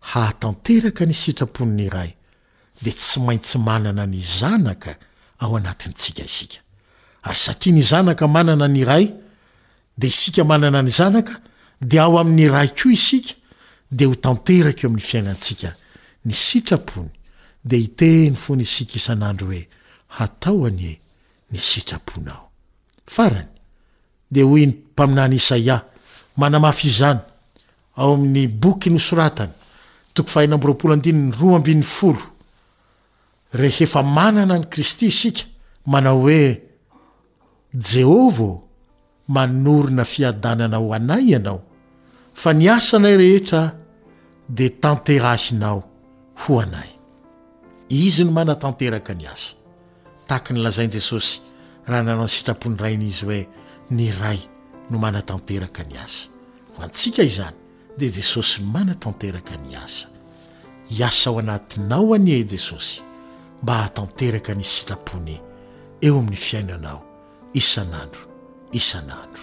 hahatanteraka 0.00 1.06
ny 1.06 1.12
sitrapony 1.14 1.72
ny 1.82 1.88
ray 1.90 2.14
de 2.82 2.90
tsy 2.90 3.20
maintsy 3.20 3.58
manana 3.58 4.06
ny 4.06 4.20
zanaka 4.22 4.96
ao 5.38 5.56
anatintsika 5.56 6.22
ary 6.24 6.48
satria 7.38 7.74
n 7.74 7.80
zanakamanana 7.82 8.68
ny 8.68 8.84
ray 8.84 9.14
de 9.96 10.06
isikamanana 10.08 10.82
ny 10.82 10.90
zanaka 10.90 11.38
de 11.80 12.00
aoaminy 12.00 12.48
ra 12.48 12.60
oikahoeo 12.62 13.24
de 17.68 17.76
itenyfoniknandro 17.78 19.48
oe 19.50 19.62
ataonye 20.18 21.00
ny 21.50 21.58
sitrapon 21.58 22.28
ao 22.28 22.50
e 23.06 23.10
farany 23.14 23.48
de 24.30 24.42
hony 24.42 24.66
mpaminany 24.66 25.34
isaia 25.36 25.80
manamafyizany 26.36 27.20
ao 27.96 28.12
amin'ny 28.14 28.46
boky 28.48 28.90
nosoratany 28.92 29.52
toko 30.14 30.28
fahainamboropolo 30.30 30.94
andinyny 30.94 31.32
roaambin'ny 31.38 31.82
folo 31.96 32.22
rehefa 33.54 34.02
manana 34.02 34.58
ny 34.58 34.66
kristy 34.70 35.06
isika 35.12 35.44
manao 35.86 36.20
hoe 36.20 36.62
jehovao 37.90 38.62
manorona 39.28 40.04
fiadanana 40.04 40.78
o 40.78 40.92
anay 40.96 41.24
ianao 41.32 41.62
fa 42.34 42.52
ny 42.54 42.68
asa 42.70 42.98
nay 42.98 43.16
rehetra 43.16 43.62
de 44.48 44.68
tantera 44.68 45.34
hinao 45.34 45.82
ho 46.42 46.60
anay 46.60 46.88
izy 47.88 48.24
no 48.24 48.30
mana 48.32 48.54
tanteraka 48.54 49.14
ny 49.14 49.24
asa 49.28 49.54
tahaky 50.28 50.52
ny 50.52 50.60
lazain 50.60 50.90
jesosy 50.92 51.40
raha 51.88 52.02
nanao 52.02 52.26
ny 52.28 52.30
sitrapony 52.30 52.76
rainy 52.76 53.08
izy 53.08 53.24
hoe 53.26 53.40
ny 53.90 54.12
ray 54.20 54.38
no 54.90 54.98
manatanteraka 54.98 55.82
ny 55.88 55.96
asa 55.98 56.28
ho 56.76 56.82
antsika 56.82 57.22
izany 57.22 57.56
dia 57.96 58.10
jesosy 58.12 58.60
mana 58.62 58.94
tanteraka 58.94 59.56
ny 59.56 59.76
asa 59.76 60.08
hiasa 60.88 61.30
ao 61.30 61.38
anatinao 61.38 62.14
anie 62.14 62.38
i 62.40 62.44
jesosy 62.44 63.02
mba 63.62 63.74
hahatanteraka 63.74 64.54
ny 64.54 64.64
sitrapony 64.64 65.40
eo 66.00 66.18
amin'ny 66.18 66.36
fiainanao 66.36 67.02
isan'andro 67.54 68.20
isan'andro 68.72 69.42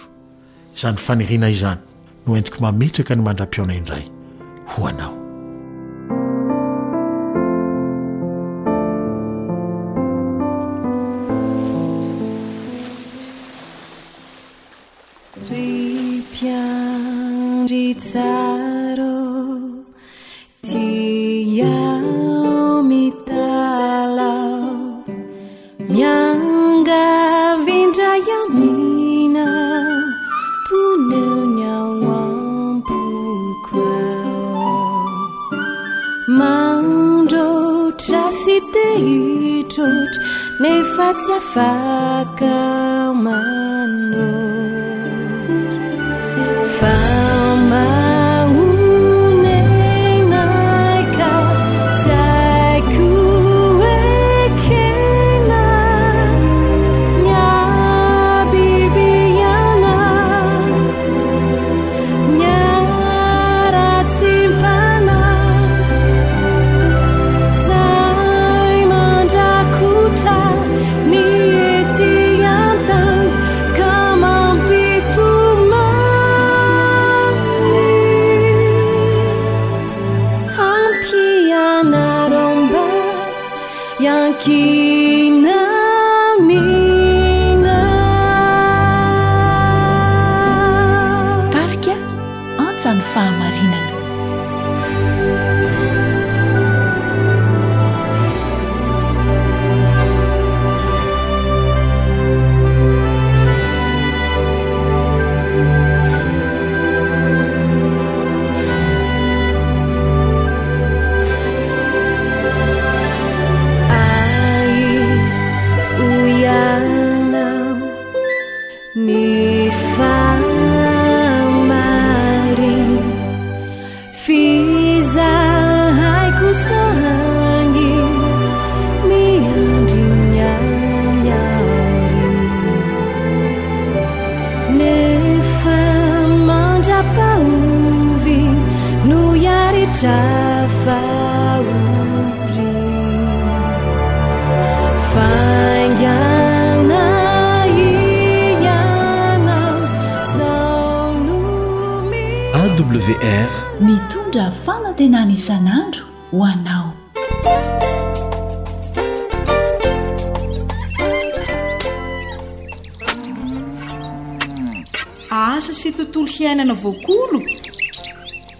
izany 0.74 0.96
fanirina 0.96 1.50
izany 1.50 1.80
no 2.26 2.36
entiko 2.36 2.60
mametraka 2.60 3.14
ny 3.14 3.22
mandra-piona 3.22 3.74
indray 3.74 4.02
hoanao 4.76 5.23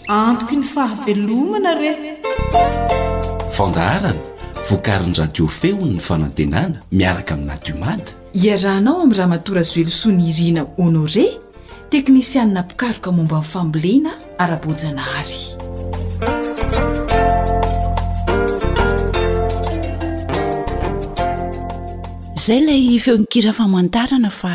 aatkny 0.07 0.63
ahelomna 0.83 1.71
rfandaharana 1.81 4.13
vokarinydradiofeon 4.71 5.89
ny 5.95 5.99
fanantenana 6.09 6.77
miaraka 7.01 7.33
aminadiomady 7.39 8.09
iarahnao 8.47 8.97
ami'nyraha 9.07 9.29
matora 9.35 9.63
zoelosoany 9.73 10.23
irina 10.35 10.63
honore 10.77 11.27
teknisianina 11.95 12.61
pikaroka 12.69 13.09
momba 13.19 13.37
nyfambolena 13.43 14.11
ara-bojana 14.45 15.03
hary 15.09 15.43
zay 22.47 22.61
lay 22.69 22.87
feo 23.09 23.17
nikira 23.23 23.53
famantarana 23.61 24.31
fa 24.41 24.53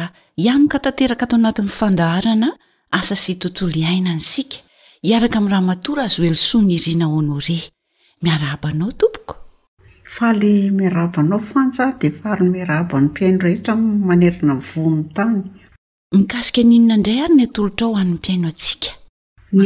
ianoka 0.48 0.80
tanteraka 0.88 1.24
atao 1.28 1.38
anatin'ny 1.42 1.72
fandaharana 1.82 2.50
asa 2.92 3.16
sy 3.16 3.38
tontolo 3.38 3.74
iaina 3.76 4.14
ny 4.16 4.20
sika 4.22 4.58
hiaraka 5.06 5.38
amin'raha 5.40 5.62
matora 5.72 6.02
azy 6.08 6.20
oelosoa 6.24 6.62
ny 6.68 6.72
irina 6.78 7.06
oano 7.14 7.36
re 7.48 7.58
miarahabanao 8.24 8.92
tompoko 9.00 9.34
ahaly 9.84 10.72
miarahabanao 10.78 11.40
fana 11.50 11.86
dea 12.02 12.12
faary 12.20 12.48
miarahaban'nompiaino 12.56 13.38
rehetra 13.46 13.74
manerina 14.10 14.54
vonn 14.72 14.98
tany 15.16 15.38
mikasia 16.16 16.64
ninona 16.70 16.96
indray 16.98 17.20
ary 17.26 17.34
ny 17.38 17.44
atolotra 17.46 17.84
ao 17.88 17.94
anny 18.02 18.14
mpiaino 18.20 18.48
atsika 18.54 18.92
ny 19.58 19.62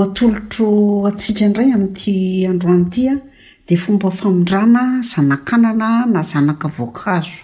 oatolotro 0.00 0.66
atsika 1.10 1.42
indray 1.48 1.68
amin'iti 1.76 2.14
androany 2.50 2.84
itia 2.88 3.14
dea 3.66 3.78
fomba 3.82 4.08
famindrana 4.18 4.82
zanakanana 5.10 5.88
na 6.12 6.20
zanaka 6.30 6.66
voankazoum 6.68 7.38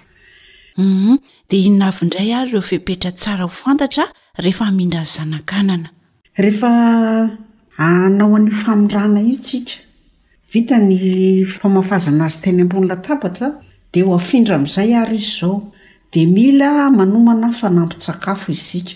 mhm. 0.76 1.18
dea 1.50 1.60
inona 1.68 1.86
aviindray 1.94 2.28
ary 2.38 2.50
reofehpetra 2.52 3.10
tsara 3.18 3.44
hofantatra 3.48 4.04
rehefa 4.38 4.66
amindra 4.66 5.00
ny 5.00 5.08
zana-kanana 5.14 5.88
rehefa 6.36 6.68
anao 7.78 8.34
an'ny 8.36 8.50
famindrana 8.52 9.22
i 9.24 9.32
tsika 9.32 9.80
vita 10.52 10.76
ny 10.78 11.42
famafazana 11.48 12.28
azy 12.28 12.42
teny 12.44 12.60
ambony 12.66 12.84
natapatra 12.90 13.48
dia 13.94 14.04
ho 14.04 14.12
afindra 14.18 14.58
amin'izay 14.58 14.92
ary 14.94 15.16
izy 15.16 15.30
izao 15.40 15.72
dia 16.12 16.28
mila 16.28 16.70
manomana 16.92 17.48
fanampy-tsakafo 17.60 18.52
izsika 18.52 18.94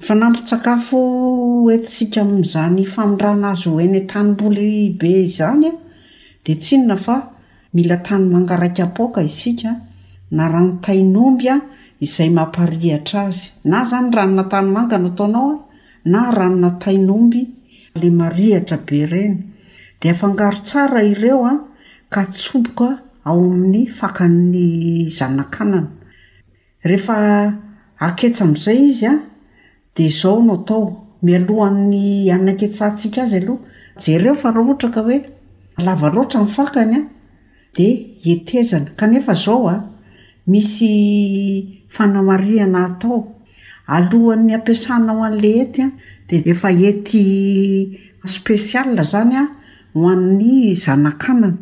yfanampi-tsakafo 0.00 1.02
oetytsika 1.68 2.24
mi'iza 2.32 2.62
ny 2.72 2.86
famindrana 2.88 3.52
azy 3.52 3.68
hoeny 3.68 4.06
tany 4.08 4.32
mboly 4.32 4.96
be 4.98 5.12
izany 5.28 5.68
a 5.68 5.74
dia 6.44 6.56
tsinona 6.56 6.96
fa 6.96 7.20
mila 7.76 8.00
tany 8.00 8.24
mangaraika 8.32 8.88
apoaka 8.88 9.20
isika 9.22 9.76
na 10.32 10.48
ra 10.48 10.64
no 10.64 10.80
tainomby 10.80 11.50
a 11.52 11.60
izayampahtra 12.02 13.20
azy 13.26 13.50
na 13.70 13.80
zany 13.90 14.08
ranona 14.16 14.44
tanymangana 14.48 15.08
ataonaoa 15.12 15.54
na 16.04 16.20
ranona 16.30 16.70
taynomby 16.82 17.42
ale 17.94 18.10
marihatra 18.10 18.76
be 18.86 18.96
ireny 19.04 19.34
de 20.00 20.10
afangaro 20.10 20.58
tsara 20.66 21.02
ireo 21.12 21.46
a 21.46 21.52
ka 22.12 22.22
tsoboka 22.32 22.88
ao 23.24 23.40
amin'ny 23.44 23.82
faka'ny 23.98 25.10
zanakananarehea 25.18 27.54
aketsa 28.08 28.42
amn'izay 28.46 28.78
izy 28.88 29.06
a 29.06 29.14
di 29.94 30.08
zao 30.18 30.42
no 30.42 30.54
atao 30.58 30.82
mialohan'ny 31.22 32.30
anaketsatsika 32.36 33.20
azy 33.24 33.36
aloha 33.40 33.58
jereo 34.04 34.34
fa 34.40 34.50
naotraka 34.52 35.00
hoe 35.06 35.18
alava 35.78 36.10
loatra 36.14 36.40
nifakanya 36.44 36.98
di 37.76 37.86
etezana 38.32 38.90
kanefa 38.98 39.34
zao 39.44 39.68
a 39.68 39.76
misy 40.50 40.90
fanamariana 41.96 42.80
atao 42.86 43.18
alohan'ny 43.94 44.52
ampiasana 44.58 45.10
ao 45.12 45.22
an'la 45.28 45.50
ety 45.62 45.80
a 45.84 45.88
di 46.28 46.36
efa 46.52 46.70
ety 46.90 47.22
spesial 48.34 48.90
zany 49.10 49.36
a 49.36 49.44
oannn'ny 50.00 50.54
zanakanana 50.84 51.58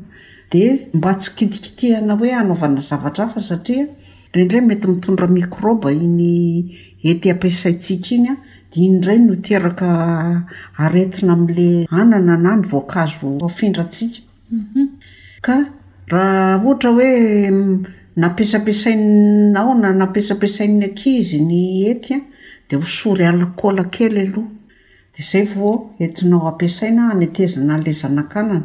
di 0.53 0.63
mba 0.97 1.11
tsy 1.21 1.31
kitikitihana 1.37 2.13
hoe 2.19 2.31
anaovana 2.41 2.81
zavatra 2.89 3.25
fa 3.33 3.41
satria 3.49 3.87
iraindray 4.33 4.63
mety 4.69 4.87
mitondra 4.93 5.27
mikroba 5.37 5.89
iny 5.93 6.23
ety 7.11 7.27
ampiasaitsika 7.35 8.13
iny 8.19 8.29
a 8.31 8.35
d 8.71 8.87
iny 8.87 8.97
dray 9.03 9.19
no 9.27 9.35
teraka 9.47 9.89
aretina 10.83 11.33
ami'la 11.37 11.67
anana 12.01 12.35
n 12.37 12.47
a 12.47 12.53
ny 12.57 12.63
voankazo 12.71 13.29
afindratsika 13.49 14.21
mhm. 14.55 14.85
ka 15.47 15.57
raha 16.13 16.63
ohatra 16.63 16.91
hoe 16.97 17.11
napisampiasainaao 18.17 19.75
na 19.75 19.93
napisapiasainy 19.93 20.85
ankizy 20.87 21.39
ny 21.41 21.87
etya 21.91 22.21
di 22.69 22.77
hosory 22.77 23.25
alkola 23.25 23.85
kely 23.91 24.19
aloha 24.21 24.49
di 25.17 25.23
zay 25.23 25.45
va 25.45 25.79
entinao 25.99 26.49
ampiasaina 26.49 27.11
hanetezina 27.13 27.75
an'la 27.75 27.93
zanakanana 27.93 28.63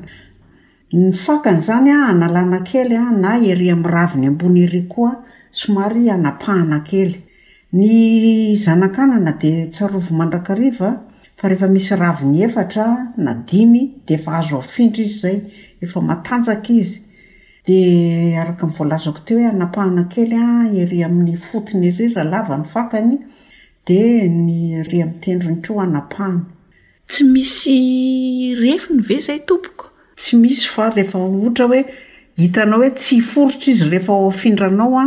ny 0.93 1.11
fakany 1.13 1.61
zany 1.61 1.91
a 1.91 2.07
analana 2.09 2.59
kelya 2.63 3.11
na 3.11 3.37
ery 3.37 3.69
ami'ny 3.71 3.87
ravi 3.91 4.19
ny 4.19 4.27
ambony 4.27 4.59
hiry 4.65 4.87
koa 4.89 5.23
somary 5.51 6.09
anapahana 6.09 6.79
kely 6.79 7.21
ny 7.73 8.55
zanakanana 8.57 9.31
di 9.31 9.67
tsarovo 9.69 10.15
mandrakariva 10.15 11.01
fa 11.37 11.47
rehefa 11.47 11.67
misy 11.69 11.95
ravi 11.95 12.25
ny 12.25 12.43
efatra 12.45 13.13
na 13.17 13.33
dimy 13.33 13.93
di 14.07 14.13
efa 14.13 14.37
azo 14.39 14.57
afindry 14.57 15.05
izy 15.05 15.19
zay 15.19 15.41
efa 15.81 16.01
matanjaka 16.01 16.73
izy 16.73 17.04
daraka 17.67 18.67
n 18.67 18.71
voalazako 18.77 19.23
teo 19.25 19.37
hoe 19.41 19.49
anapahana 19.49 20.05
kely 20.13 20.35
a 20.37 20.67
iry 20.69 21.01
amin'ny 21.03 21.37
fotony 21.37 21.87
irira 21.89 22.21
lava 22.23 22.57
ny 22.61 22.65
fakany 22.69 23.13
di 23.87 23.97
ny 24.29 24.83
ry 24.85 25.01
amitendronytreo 25.01 25.81
hanapahany 25.81 26.41
tsy 27.09 27.23
misy 27.25 28.53
refo 28.61 28.93
ny 28.93 29.01
ve 29.07 29.17
zay 29.19 29.39
tompoko 29.49 29.89
tsy 30.17 30.37
misy 30.37 30.67
fa 30.69 30.91
rehefa 30.93 31.17
ohtra 31.19 31.65
hoe 31.65 31.81
hitanao 32.37 32.79
hoe 32.83 32.91
tsy 32.93 33.17
hforotra 33.21 33.73
izy 33.73 33.89
rehefa 33.89 34.13
o 34.13 34.29
afindranao 34.29 34.97
a 35.01 35.05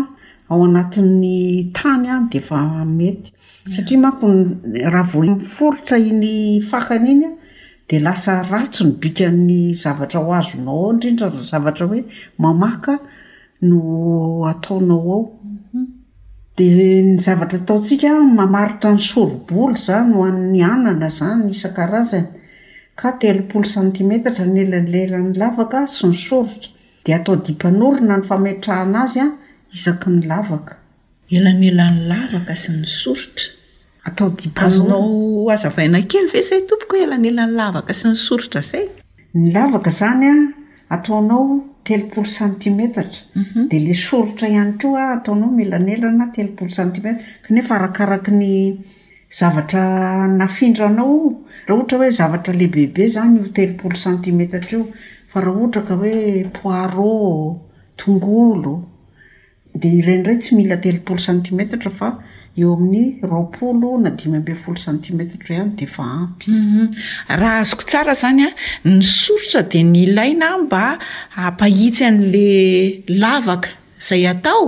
ao 0.51 0.65
anatin'ny 0.67 1.71
tany 1.75 2.09
any 2.11 2.27
dia 2.31 2.41
efa 2.43 2.59
mety 2.87 3.31
satria 3.71 4.01
manko 4.03 4.27
raha 4.93 5.07
voiforotra 5.15 5.97
iny 6.11 6.59
fakany 6.71 7.07
iny 7.15 7.25
a 7.27 7.33
d 7.89 7.93
lasa 8.05 8.35
ratso 8.51 8.85
ny 8.85 8.93
bika 9.03 9.29
ny 9.49 9.61
zavatra 9.83 10.19
ho 10.25 10.31
azonao 10.39 10.83
ao 10.85 10.93
ndrindra 10.97 11.27
zavatra 11.51 11.85
hoe 11.91 12.01
mamaka 12.43 12.95
no 13.69 13.79
ataonao 14.53 15.09
ao 15.17 15.23
dia 16.57 16.99
ny 17.09 17.17
zavatra 17.25 17.59
taontsika 17.69 18.09
mamaritra 18.39 18.91
ny 18.97 19.01
soriboly 19.11 19.75
izany 19.81 20.13
ho 20.17 20.23
ann'ny 20.31 20.61
anana 20.73 21.09
zany 21.19 21.47
isan-karazany 21.57 22.29
ka 23.01 23.09
telopolo 23.23 23.65
santimettra 23.75 24.45
ny 24.53 24.59
elan'lelany 24.67 25.33
lavaka 25.43 25.81
sy 25.95 26.03
ny 26.13 26.17
soritra 26.29 26.69
dia 27.07 27.17
atao 27.23 27.37
dimpanorina 27.47 28.15
ny 28.21 28.25
fameitrahana 28.31 28.99
azy 29.09 29.21
a 29.25 29.31
isaky 29.75 30.09
ny 30.17 30.23
lavaka 30.33 30.73
ela 31.37 31.51
nyelan'ny 31.61 32.05
lavaka 32.11 32.53
sy 32.63 32.71
ny 32.77 32.85
sorotra 33.01 33.57
atao 34.09 34.31
dipazonao 34.31 35.51
azafa 35.55 35.83
ina 35.85 36.01
kely 36.11 36.27
fe 36.33 36.41
zay 36.49 36.61
tompoko 36.69 36.95
hoe 36.97 37.05
elanelan'ny 37.07 37.57
lavaka 37.61 37.93
sy 37.99 38.05
ny 38.11 38.17
sorotra 38.27 38.61
zay 38.71 38.85
ny 39.41 39.51
lavaka 39.57 39.91
zany 40.01 40.25
a 40.29 40.35
ataonao 40.95 41.45
telopolo 41.89 42.29
centimetatra 42.39 43.21
mhm. 43.43 43.67
dea 43.71 43.83
la 43.87 43.95
sorotra 44.05 44.47
ihany 44.55 44.73
ko 44.81 44.95
a 44.97 45.05
ataonao 45.17 45.51
melanelana 45.59 46.27
telopolo 46.37 46.71
centimeta 46.79 47.21
kanefa 47.47 47.73
arakaraky 47.79 48.33
ny 48.41 48.49
zavatra 49.41 49.83
nafindranao 50.41 51.17
raha 51.69 51.79
ohatra 51.81 51.99
hoe 52.03 52.11
zavatra 52.21 52.53
lehibebe 52.61 53.09
zany 53.17 53.37
o 53.45 53.49
telopolo 53.59 53.97
centimetatra 54.07 54.71
io 54.79 54.85
fa 55.33 55.41
raha 55.47 55.59
ohatra 55.61 55.83
ka 55.91 55.95
hoe 56.03 56.17
poiro 56.57 57.13
tongolo 58.01 58.73
dea 59.83 59.97
irandray 60.01 60.39
tsy 60.41 60.53
mila 60.61 60.81
telopolo 60.87 61.21
centimetatra 61.29 61.93
fa 62.01 62.09
eoami'rapoo 62.61 63.97
nadimymbe 64.03 64.55
folo 64.63 64.79
centimettdraha 64.87 66.29
mhm. 66.47 66.87
azoko 67.29 67.83
tsara 67.89 68.15
zany 68.23 68.43
a 68.47 68.51
ny 68.85 69.03
sorotra 69.03 69.63
de 69.73 69.81
ny 69.93 70.03
laina 70.17 70.49
mba 70.65 70.83
ampahitsy 71.47 72.03
an'le 72.11 72.49
lavaka 73.23 73.69
izay 74.01 74.25
atao 74.33 74.65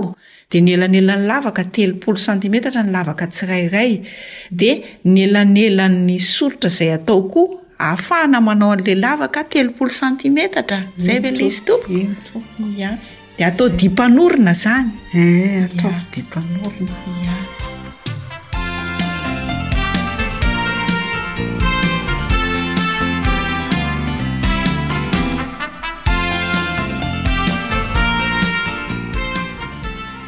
de 0.51 0.57
nyelanelan'ny 0.67 1.27
lavaka 1.31 1.63
telopolo 1.75 2.17
sentimetatra 2.27 2.81
ny 2.85 2.91
lavaka 2.97 3.25
tsirairay 3.33 3.91
de 4.59 4.71
ny 5.11 5.19
elanelan'ny 5.27 6.17
sorotra 6.33 6.69
izay 6.73 6.91
ataoko 6.99 7.41
ahafahana 7.85 8.39
manao 8.47 8.71
an'la 8.77 8.95
lavaka 9.05 9.41
telopolo 9.53 9.91
santimetatray 10.01 10.83
de 13.37 13.45
atao 13.49 13.67
dimpanorina 13.79 14.53
zany 14.53 14.87
eh, 15.17 15.65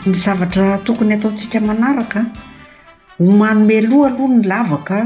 ny 0.05 0.11
zavatra 0.19 0.77
tokony 0.83 1.13
ataontsika 1.15 1.59
manaraka 1.67 2.21
ho 3.17 3.27
manomeloha 3.41 4.07
aloha 4.11 4.27
ny 4.35 4.41
lavaka 4.51 4.97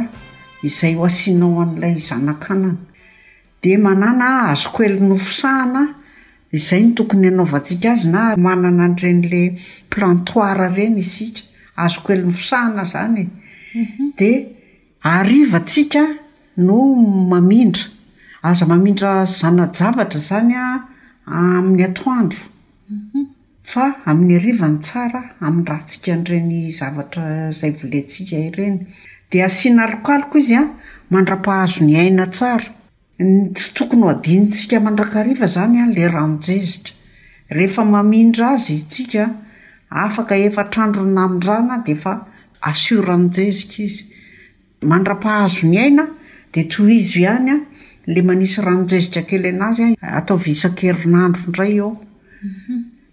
izay 0.67 0.93
ho 0.97 1.03
asianao 1.09 1.51
an'ilay 1.63 1.95
zanankanana 2.01 2.79
di 3.61 3.73
manana 3.85 4.27
azoko 4.55 4.79
elo 4.87 4.99
nyfosahana 5.11 5.83
izay 6.57 6.81
no 6.85 6.91
tokony 6.97 7.25
hanaovatsika 7.29 7.87
azy 7.93 8.07
na 8.15 8.21
manana 8.45 8.81
aniren'la 8.89 9.43
plantoir 9.91 10.57
ireny 10.67 10.97
isika 11.05 11.41
azoko 11.83 12.07
elo 12.17 12.25
nyfosahana 12.31 12.83
zany 12.93 13.21
mhm. 13.77 14.05
di 14.17 14.31
arivantsika 15.15 16.03
no 16.65 16.77
mamindra 17.29 17.85
aza 18.49 18.65
mamindra 18.71 19.09
zanajavatra 19.37 20.19
zany 20.27 20.53
a 20.63 20.81
amin'ny 21.37 21.85
atoandro 21.87 22.41
mhm. 22.89 23.36
amin'ny 23.75 24.35
arivany 24.39 24.79
tsara 24.79 25.21
ami'nrahtsika 25.43 26.13
nreny 26.21 26.71
zavatra 26.71 27.51
zay 27.51 27.71
voletsika 27.81 28.37
ireny 28.47 28.77
di 29.31 29.41
asianalokaliko 29.47 30.37
izy 30.39 30.55
a 30.55 30.61
ah, 30.61 30.69
mandrapahazo 31.11 31.81
ny 31.83 31.95
aina 31.99 32.25
tsara 32.25 32.69
tsy 33.55 33.67
tokony 33.75 34.03
ho 34.03 34.09
adintsika 34.13 34.79
mandrakariva 34.79 35.47
zany 35.55 35.77
a 35.77 35.83
ah, 35.85 35.91
la 35.95 36.05
ramonjezika 36.07 36.91
rehefa 37.51 37.83
mamindra 37.85 38.55
azy 38.55 38.77
sika 38.87 39.23
afak 39.91 40.29
ah, 40.31 40.39
efatrandron 40.47 41.11
naindrana 41.17 41.83
difa 41.85 42.13
asio 42.61 43.01
ramonjezika 43.01 43.77
izy 43.87 44.03
mandrapahazo 44.81 45.67
ny 45.67 45.77
aina 45.83 46.05
de 46.53 46.63
t 46.63 46.83
izo 46.99 47.19
ihany 47.19 47.49
a 47.51 47.57
le 48.05 48.21
manisy 48.21 48.61
raonjezika 48.63 49.27
kelyn'azy 49.29 49.85
ataovisan-kerinandro 49.99 51.43
ndray 51.51 51.75
ao 51.83 51.91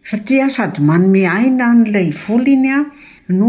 satria 0.09 0.47
sady 0.55 0.81
manome 0.89 1.23
haina 1.35 1.67
n'lay 1.79 2.07
ivola 2.13 2.51
iny 2.55 2.69
a 2.77 2.79
no 3.39 3.49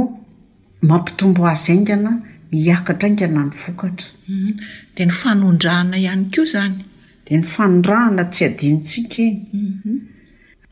mampitombo 0.90 1.42
azy 1.52 1.70
aingana 1.74 2.12
miakatra 2.52 3.08
ingana 3.12 3.42
ny 3.48 3.52
vokatra 3.62 4.08
mhm. 4.36 4.52
de 4.96 5.02
ny 5.10 5.14
fanondrahana 5.22 5.98
ihany 6.04 6.26
ko 6.36 6.42
izany 6.48 6.78
de 7.26 7.32
ny 7.40 7.46
fanondrahana 7.54 8.24
tsy 8.34 8.42
adinytsika 8.50 9.20
iny 9.28 9.36
mhm. 9.74 9.98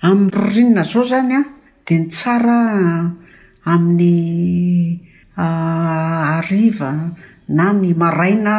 amin'ny 0.07 0.31
rorinna 0.37 0.81
zao 0.91 1.03
zany 1.11 1.33
a 1.39 1.41
di 1.87 1.93
ny 1.99 2.05
tsara 2.15 2.57
amin'ny 3.71 5.43
ariva 5.47 6.91
na 7.57 7.65
ny 7.81 7.89
maraina 8.01 8.53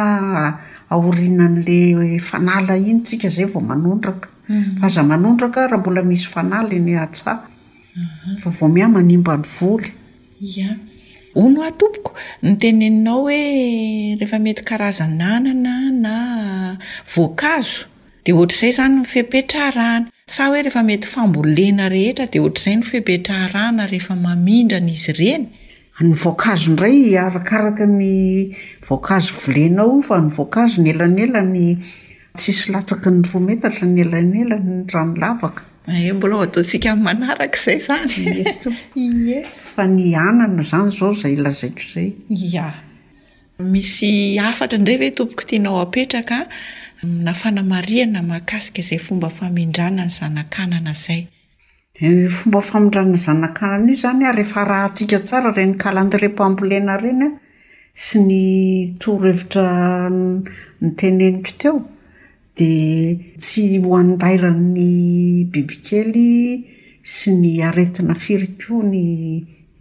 aorina 0.93 1.43
an'lay 1.49 2.19
fanala 2.29 2.73
iny 2.89 3.01
tsika 3.07 3.27
zay 3.35 3.47
vao 3.53 3.61
manondraka 3.69 4.27
fa 4.47 4.53
mhm. 4.53 4.89
za 4.89 5.03
manondraka 5.03 5.67
raha 5.67 5.77
mbola 5.77 6.01
misy 6.03 6.27
fanaly 6.27 6.75
mhm. 6.79 6.85
ny 6.85 6.99
atsah 6.99 7.39
fa 8.43 8.49
vo 8.49 8.67
meha 8.67 8.87
manimba 8.87 9.37
ny 9.37 9.43
voly 9.47 9.91
ya 10.39 10.75
ho 11.33 11.49
no 11.49 11.61
atompoko 11.63 12.13
ny 12.43 12.55
tenenao 12.61 13.21
hoe 13.25 14.15
rehefa 14.19 14.39
mety 14.39 14.63
karazananana 14.63 15.75
na 16.01 16.15
voankazo 17.15 17.85
dia 18.25 18.35
ohatr'izay 18.35 18.71
zany 18.77 19.01
nyfipetra 19.01 19.61
harahana 19.71 20.05
sa 20.27 20.47
hoe 20.47 20.61
rehefa 20.61 20.83
mety 20.83 21.07
fambolena 21.07 21.89
rehetra 21.89 22.25
di 22.29 22.39
ohatr'izay 22.39 22.75
ny 22.77 22.83
fipetraharahana 22.89 23.89
rehefa 23.89 24.15
mamindranaizy 24.15 25.11
ireny 25.13 25.45
ny 26.01 26.13
voankazo 26.21 26.71
ndray 26.71 27.17
arakaraka 27.17 27.85
ny 27.89 28.13
voankazo 28.87 29.33
vilenao 29.45 30.01
fa 30.05 30.21
ny 30.21 30.29
voankazo 30.37 30.81
ny 30.81 30.89
elanelany 30.93 31.77
tsisy 32.35 32.71
latsaky 32.71 33.09
ny 33.11 33.21
roa 33.31 33.41
metatra 33.41 33.87
nyelanelany 33.87 34.73
n 34.83 34.85
ra 34.93 35.03
milavaka 35.07 35.61
mbolaa 35.87 36.47
aakzay 36.47 37.79
zafa 37.79 37.95
ny 38.95 39.33
anana 40.27 40.61
zany 40.71 40.89
zao 40.97 41.11
zay 41.21 41.35
lazaiko 41.45 41.81
zay 41.93 42.09
a 42.59 42.61
misy 43.73 44.39
afatra 44.39 44.77
indray 44.79 44.97
ve 45.01 45.09
topoky 45.17 45.45
tianao 45.49 45.79
aperakanafanamaiana 45.85 48.19
mahakaika 48.29 48.77
izay 48.83 48.99
fomba 49.07 49.29
famindranany 49.37 50.09
zanakanana 50.19 50.93
zay 51.05 51.21
fomba 52.37 52.61
famindranany 52.69 53.17
zanakanana 53.25 53.91
i 53.91 53.95
zanya 54.03 54.31
rehefa 54.37 54.65
raha 54.69 54.87
ntsika 54.91 55.17
tsara 55.25 55.49
reny 55.57 55.73
kalendre 55.85 56.27
pamblena 56.39 56.97
irenya 56.99 57.29
sy 57.95 58.17
ny 58.27 58.41
toro 58.99 59.25
hevitra 59.31 60.11
nyteneniko 60.83 61.51
teo 61.61 61.75
tsy 62.55 63.63
hoanndaira'ny 63.83 65.43
bibikely 65.51 66.63
sy 67.03 67.33
ny 67.35 67.57
aretina 67.67 68.15
firiko 68.15 68.79
ny 68.83 69.01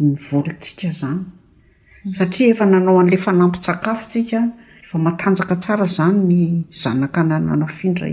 mivolotsika 0.03 0.91
zany 0.99 1.21
hmm. 1.21 2.15
satria 2.19 2.49
efa 2.55 2.65
nanao 2.73 2.97
an'la 3.03 3.19
fanampy-tsakafo 3.27 4.05
tsika 4.11 4.41
efa 4.85 4.97
matanjaka 5.07 5.55
tsara 5.63 5.87
zany 5.97 6.21
ny 6.31 6.43
zanaka 6.83 7.21
nananafindra 7.31 8.07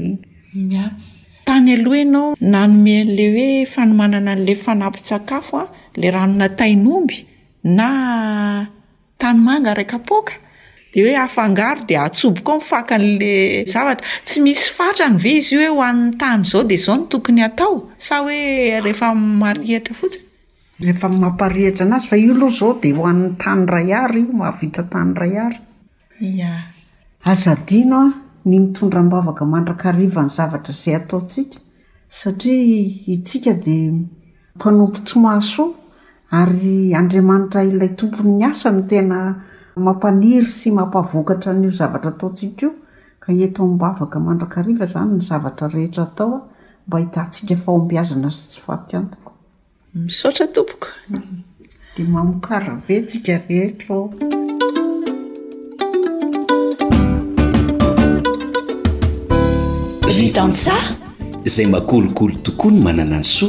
inya 0.60 0.86
tany 1.46 1.68
aloha 1.76 1.98
ianao 2.06 2.30
nanome 2.54 2.94
an'la 3.04 3.26
hoe 3.38 3.50
fanomanana 3.74 4.30
an'la 4.38 4.56
fanampy-tsakafo 4.66 5.56
a 5.66 5.68
la 6.00 6.08
ranona 6.16 6.48
tainomby 6.60 7.18
na 7.78 7.88
tanymanga 9.22 9.74
raika 9.78 9.98
apoka 9.98 10.34
d 10.94 10.98
oe 11.02 11.16
afangaro 11.16 11.84
di 11.88 11.96
atsoboko 11.96 12.52
ao 12.52 12.58
mifaka 12.60 12.96
n'la 12.98 13.64
zavatra 13.74 14.06
tsy 14.26 14.40
misy 14.44 14.68
fatrany 14.76 15.18
ve 15.18 15.30
izy 15.40 15.56
io 15.56 15.60
oe 15.72 15.80
hoan'ny 15.80 16.18
tany 16.20 16.42
izao 16.44 16.64
di 16.68 16.78
zao 16.78 16.96
no 16.98 17.06
tokony 17.08 17.42
atao 17.42 17.76
sa 17.98 18.20
hoe 18.20 18.32
rehefa 18.84 19.14
mmarihatra 19.16 19.94
fotsiny 20.00 20.26
rehefa 20.84 21.08
mamparihatra 21.08 21.86
an' 21.86 21.94
azy 21.96 22.08
fa 22.10 22.16
io 22.18 22.34
aloha 22.36 22.52
zao 22.52 22.74
dia 22.82 22.96
ho 22.96 23.06
an'ny 23.08 23.38
tany 23.40 23.64
ray 23.72 23.94
ary 23.94 24.20
io 24.28 24.34
mahavita 24.36 24.84
tany 24.92 25.14
rayary 25.16 25.60
a 26.44 26.68
azadiano 27.24 27.98
a 28.00 28.04
ny 28.46 28.60
mitondra 28.60 29.02
mbavaka 29.02 29.46
mandrakariva 29.46 30.24
ny 30.24 30.30
zavatra 30.30 30.72
izay 30.76 30.96
ataotsika 30.96 31.58
satria 32.10 33.00
itsika 33.16 33.54
dia 33.54 33.94
mpanompo 34.56 35.00
tsomaso 35.08 35.72
ary 36.32 36.92
andriamanitra 36.94 37.64
ilay 37.64 37.96
tomponyny 37.96 38.44
asano 38.44 38.84
tena 38.84 39.40
mampaniry 39.76 40.46
sy 40.50 40.72
mampavokatra 40.72 41.54
n'io 41.54 41.72
zavatra 41.72 42.10
ataotsika 42.12 42.66
io 42.66 42.72
ka 43.20 43.32
eto 43.34 43.64
m-baavaka 43.64 44.20
mandrakariva 44.20 44.86
zany 44.86 45.16
ny 45.16 45.22
zavatra 45.24 45.68
rehetra 45.70 46.04
atao 46.04 46.36
a 46.36 46.42
mba 46.88 47.00
hitantsika 47.00 47.56
fao 47.56 47.76
ambiazana 47.82 48.30
zy 48.30 48.50
tsy 48.50 48.62
fato 48.62 48.98
antoko 48.98 49.32
misaotra 49.94 50.48
tompoko 50.48 50.88
di 51.98 52.04
mamokarabentsika 52.04 53.38
rehetra 53.50 53.96
aot 53.96 54.24
izay 61.46 61.66
makolokolo 61.66 62.36
tokoa 62.44 62.72
ny 62.72 62.82
manana 62.84 63.18
ny 63.20 63.24
so 63.24 63.48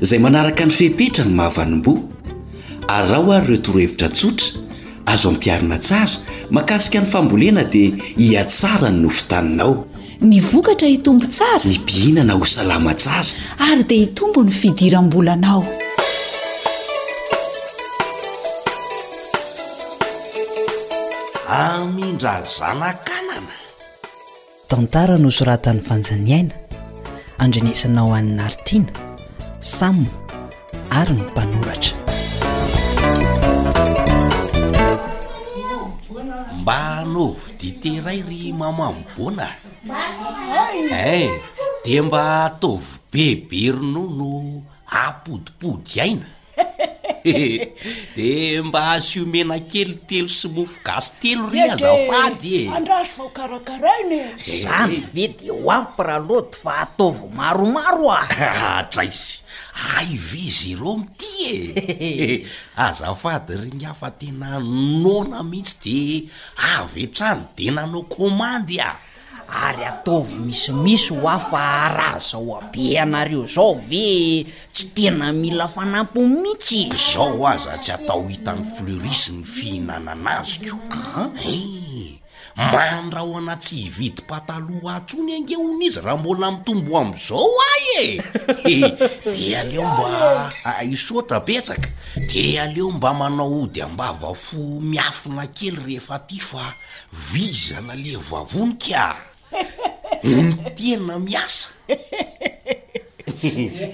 izay 0.00 0.18
manaraka 0.18 0.64
ny 0.66 0.70
fehpetra 0.72 1.24
ny 1.24 1.34
mahavanimboa 1.34 2.00
ary 2.88 3.08
rahao 3.10 3.32
ary 3.36 3.44
ireo 3.46 3.56
torohevitra 3.62 4.08
tsotra 4.08 4.46
azo 5.06 5.28
ampiarina 5.30 5.78
tsara 5.78 6.10
makasika 6.56 7.00
ny 7.00 7.06
fambolena 7.12 7.64
dia 7.72 7.90
hiatsara 8.18 8.90
ny 8.90 8.98
nofitaninao 9.02 9.72
ny 10.20 10.40
vokatra 10.40 10.88
hitombo 10.88 11.26
tsara 11.26 11.64
ny 11.64 11.78
pihinana 11.86 12.32
ho 12.34 12.44
salama 12.44 12.94
tsara 12.94 13.28
ary 13.58 13.84
dia 13.84 13.98
hitombo 13.98 14.42
ny 14.44 14.50
fidiram-bolanao 14.52 15.64
amin-dra 21.48 22.42
zanakanana 22.58 23.54
tantarano 24.68 25.28
osoratany 25.28 25.80
fanjaniaina 25.88 26.54
andrenesanao 27.38 28.12
an'ny 28.18 28.38
artina 28.48 28.92
sammo 29.60 30.06
ary 30.90 31.12
ny 31.14 31.22
mpanoratra 31.22 31.99
mba 36.60 36.76
anovy 37.02 37.56
diteray 37.60 38.20
ry 38.28 38.52
mamamiboana 38.52 39.48
e 40.92 40.92
eh, 41.24 41.28
de 41.84 41.94
mba 42.04 42.52
ataovy 42.52 42.84
bebe 43.12 43.62
ronoo 43.72 44.12
no 44.20 44.30
apodipody 45.02 45.96
aina 46.04 46.26
de 48.16 48.28
mba 48.66 48.82
azomena 49.00 49.56
kely 49.70 49.94
telo 50.08 50.28
sy 50.38 50.46
mofo 50.56 50.76
gasy 50.86 51.08
telo 51.22 51.44
ry 51.52 51.60
azafady 51.72 52.52
e 52.68 54.20
zany 54.60 54.98
ve 55.12 55.24
dy 55.38 55.46
oampralot 55.64 56.48
fa 56.62 56.72
ataova 56.84 57.24
maromaro 57.38 58.08
atra 58.20 59.00
ah, 59.04 59.08
izy 59.08 59.48
hay 59.80 60.18
ve 60.18 60.50
ze 60.50 60.74
reo 60.76 60.96
mity 61.00 61.72
e 61.74 62.44
azafady 62.76 63.54
regny 63.62 63.84
hafa 63.86 64.10
tena 64.10 64.50
nona 65.02 65.42
mihitsy 65.42 65.80
de 65.84 66.00
ave 66.76 67.06
trano 67.16 67.48
de 67.56 67.70
nanao 67.70 68.02
komandy 68.14 68.76
a 68.80 68.92
ary 69.66 69.84
atao 69.90 70.20
vy 70.26 70.34
misimisy 70.46 71.08
ho 71.08 71.24
afa 71.28 71.60
araha 71.86 72.18
zao 72.20 72.50
abe 72.60 72.98
anareo 73.02 73.46
zao 73.46 73.74
ve 73.88 74.44
tsy 74.72 74.84
tena 74.94 75.32
mila 75.32 75.66
fanampo 75.68 76.20
mihitsy 76.42 76.90
zao 77.12 77.46
aza 77.46 77.78
tsy 77.82 77.90
atao 77.96 78.28
hitany 78.28 78.62
fleuris 78.74 79.22
ny 79.32 79.42
fihinana 79.54 80.12
an'azy 80.12 80.58
koe 80.68 80.98
ah? 81.16 81.30
eh. 81.40 82.19
mandraho 82.56 83.36
anatsy 83.38 83.76
hividy 83.84 84.22
m-pataloha 84.24 84.92
atso 85.00 85.16
ny 85.24 85.34
angehona 85.38 85.84
izy 85.88 86.00
raha 86.04 86.16
mbola 86.20 86.46
mitombo 86.50 86.92
am'izao 87.00 87.52
ahy 87.66 88.20
ee 88.64 88.88
de 89.32 89.58
aleo 89.58 89.84
mba 89.84 90.50
isotra 90.92 91.40
petsaka 91.40 91.88
de 92.30 92.60
aleo 92.60 92.90
mba 92.90 93.14
manao 93.14 93.62
ody 93.62 93.82
ambava 93.82 94.34
fo 94.34 94.56
miafina 94.90 95.46
kely 95.46 95.76
rehefa 95.86 96.18
ty 96.18 96.38
fa 96.38 96.74
vizana 97.12 97.94
le 97.94 98.16
vavonikaa 98.16 99.16
nytena 100.22 101.18
miasa 101.18 101.68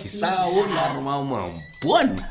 sa 0.06 0.50
ona 0.50 0.90
romao 0.98 1.22
mamboana 1.22 2.26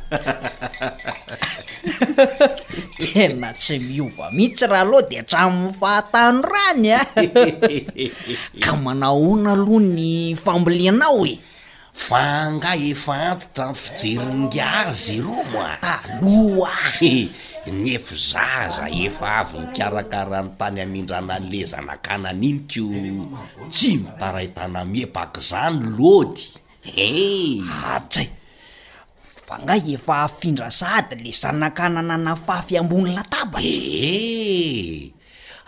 tena 3.00 3.56
tsy 3.56 3.80
miova 3.80 4.28
mihitsy 4.36 4.66
raha 4.68 4.84
lo 4.92 5.00
dy 5.10 5.16
atraminy 5.24 5.72
fahatano 5.80 6.44
rany 6.44 6.90
eh? 6.92 7.04
a 7.16 8.60
ka 8.64 8.74
manao 8.76 9.16
hoana 9.26 9.56
aloha 9.56 9.84
ny 9.96 10.10
fambolianao 10.44 11.22
e 11.32 11.36
fangah 12.06 12.76
efa 12.92 13.16
antitra 13.32 13.66
nfijerinngary 13.72 14.96
zy 15.04 15.16
ro 15.26 15.40
moa 15.56 15.74
tanoa 15.86 16.72
nefa 17.84 18.12
zaza 18.32 18.84
efa 19.04 19.26
avy 19.40 19.58
nikarakarany 19.64 20.50
tany 20.60 20.80
amindranan'le 20.86 21.60
zanakana 21.72 22.30
an' 22.36 22.44
iniko 22.44 22.92
tsy 23.74 23.90
mitaraitana 24.04 24.80
miepaka 24.94 25.40
zany 25.50 25.80
loty 25.98 26.48
eatsay 26.94 28.30
fa 29.26 29.56
ngahy 29.66 29.96
efa 29.98 30.26
afindra 30.30 30.70
sady 30.72 31.16
le 31.24 31.32
zanakanana 31.34 32.18
nafafy 32.18 32.78
ambony 32.78 33.12
latabarye 33.18 34.14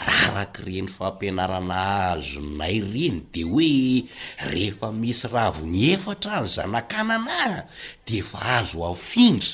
raha 0.06 0.30
arak' 0.34 0.62
reny 0.66 0.88
fampianarana 0.98 1.78
azo 2.14 2.42
nay 2.42 2.78
reny 2.94 3.18
de 3.34 3.42
hoe 3.44 4.06
rehefa 4.50 4.90
misy 4.94 5.26
ra 5.34 5.46
vony 5.52 5.84
efatra 5.96 6.42
ny 6.46 6.50
zanakanana 6.54 7.66
de 8.06 8.22
fa 8.22 8.40
azo 8.62 8.86
aofindra 8.86 9.50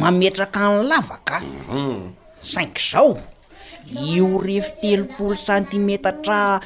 mametraka 0.00 0.60
ny 0.76 0.82
lavaka 0.90 1.36
cainq 2.52 2.74
mhm. 2.78 2.84
zao 2.92 3.12
io 4.06 4.28
rehfi 4.46 4.70
telopolo 4.82 5.34
santimetatra 5.46 6.60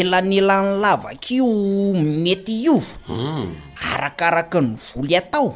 elanelany 0.00 0.70
lavaka 0.82 1.28
io 1.36 1.48
mety 2.24 2.54
iov 2.64 2.86
mhm. 3.08 3.46
arakaraka 3.92 4.58
ny 4.64 4.70
voly 4.94 5.14
atao 5.20 5.48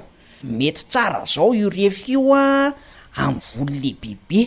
mety 0.45 0.83
tsara 0.93 1.21
zao 1.25 1.51
io 1.57 1.69
refa 1.73 2.05
io 2.13 2.29
a 2.37 2.45
amn 3.17 3.39
volo 3.55 3.71
lehibebe 3.75 4.41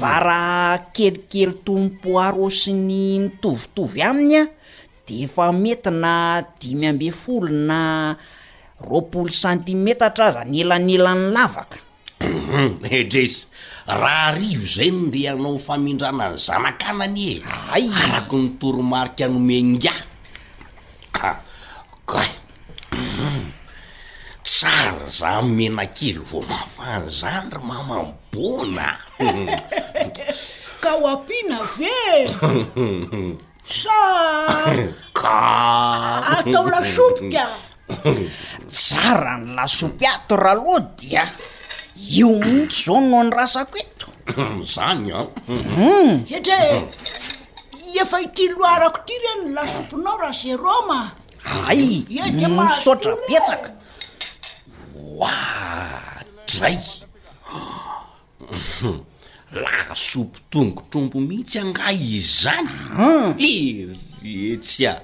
varaha 0.00 0.90
kelikely 0.94 1.56
tompoaro 1.66 2.46
sy 2.60 2.72
ny 2.72 3.20
mitovitovy 3.20 4.00
aminy 4.02 4.34
a 4.40 4.44
de 5.06 5.16
efa 5.24 5.46
metyna 5.52 6.14
dimy 6.60 6.86
ambe 6.88 7.08
folo 7.20 7.48
na 7.48 7.80
roapolo 8.84 9.30
santimetatra 9.40 10.26
aza 10.32 10.42
ny 10.50 10.58
elanyelan'ny 10.64 11.32
lavakam 11.36 11.82
edresy 12.98 13.40
eh, 13.46 13.96
raha 14.00 14.26
arivo 14.32 14.64
zayny 14.74 15.00
nde 15.08 15.20
anao 15.32 15.56
famindrana 15.66 16.26
ny 16.32 16.36
zanakanany 16.46 17.20
e 17.30 17.34
ay 17.74 17.84
araky 18.02 18.36
nytorimarika 18.42 19.24
nomengak 19.32 19.98
ah, 21.22 21.40
tsara 24.52 25.06
za 25.18 25.32
menakely 25.56 26.20
vo 26.28 26.40
mafahany 26.50 27.08
zany 27.18 27.48
ry 27.56 27.60
mamambona 27.70 28.88
ka 30.82 30.92
o 30.92 31.08
ampina 31.12 31.58
ve 31.76 31.94
sa 33.80 34.00
ka 35.20 35.40
atao 36.36 36.64
lasopoka 36.74 37.46
tsara 38.76 39.32
ny 39.44 39.50
lasopy 39.58 40.04
ato 40.14 40.34
raha 40.44 40.54
aloha 40.60 40.80
dia 41.00 41.22
io 42.16 42.30
mihitsy 42.38 42.84
zao 42.92 43.00
no 43.10 43.22
ny 43.24 43.30
rasako 43.36 43.74
eto 43.84 44.08
zany 44.74 45.08
a 45.16 45.32
m 45.48 45.60
hmm. 45.76 46.10
etra 46.36 46.58
efa 48.02 48.16
itiloarako 48.26 48.98
ty 49.08 49.14
reny 49.22 49.44
lasopinao 49.56 50.16
ra 50.22 50.30
se 50.40 50.50
roma 50.64 51.00
ay 51.70 52.04
e 52.20 52.48
nsotra 52.68 53.16
hmm, 53.16 53.26
betsaka 53.30 53.70
dray 56.46 56.78
lah 59.52 59.92
sopo 59.92 60.40
tonko 60.48 60.82
trombo 60.90 61.18
mihitsy 61.20 61.60
angah 61.60 61.92
izy 61.92 62.18
zany 62.24 62.72
ah. 62.96 63.30
eretsya 63.38 64.96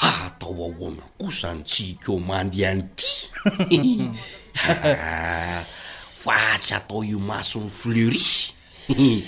atao 0.00 0.50
ahoana 0.72 1.04
kosa 1.20 1.52
ny 1.54 1.62
tsiko 1.62 2.16
mande 2.18 2.58
anyty 2.64 3.04
ah, 4.64 5.60
fatsy 6.18 6.72
atao 6.74 7.04
io 7.04 7.20
masony 7.20 7.68
fleuris 7.70 8.53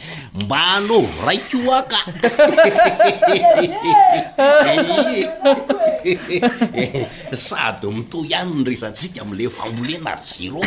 mba 0.47 0.61
anov 0.81 1.09
raikoo 1.25 1.73
aka 1.73 2.01
sady 7.33 7.89
mito 7.89 8.21
ihany 8.29 8.53
ny 8.61 8.67
resantsika 8.69 9.25
am'le 9.25 9.49
fambolena 9.49 10.21
ary 10.21 10.29
zero 10.29 10.61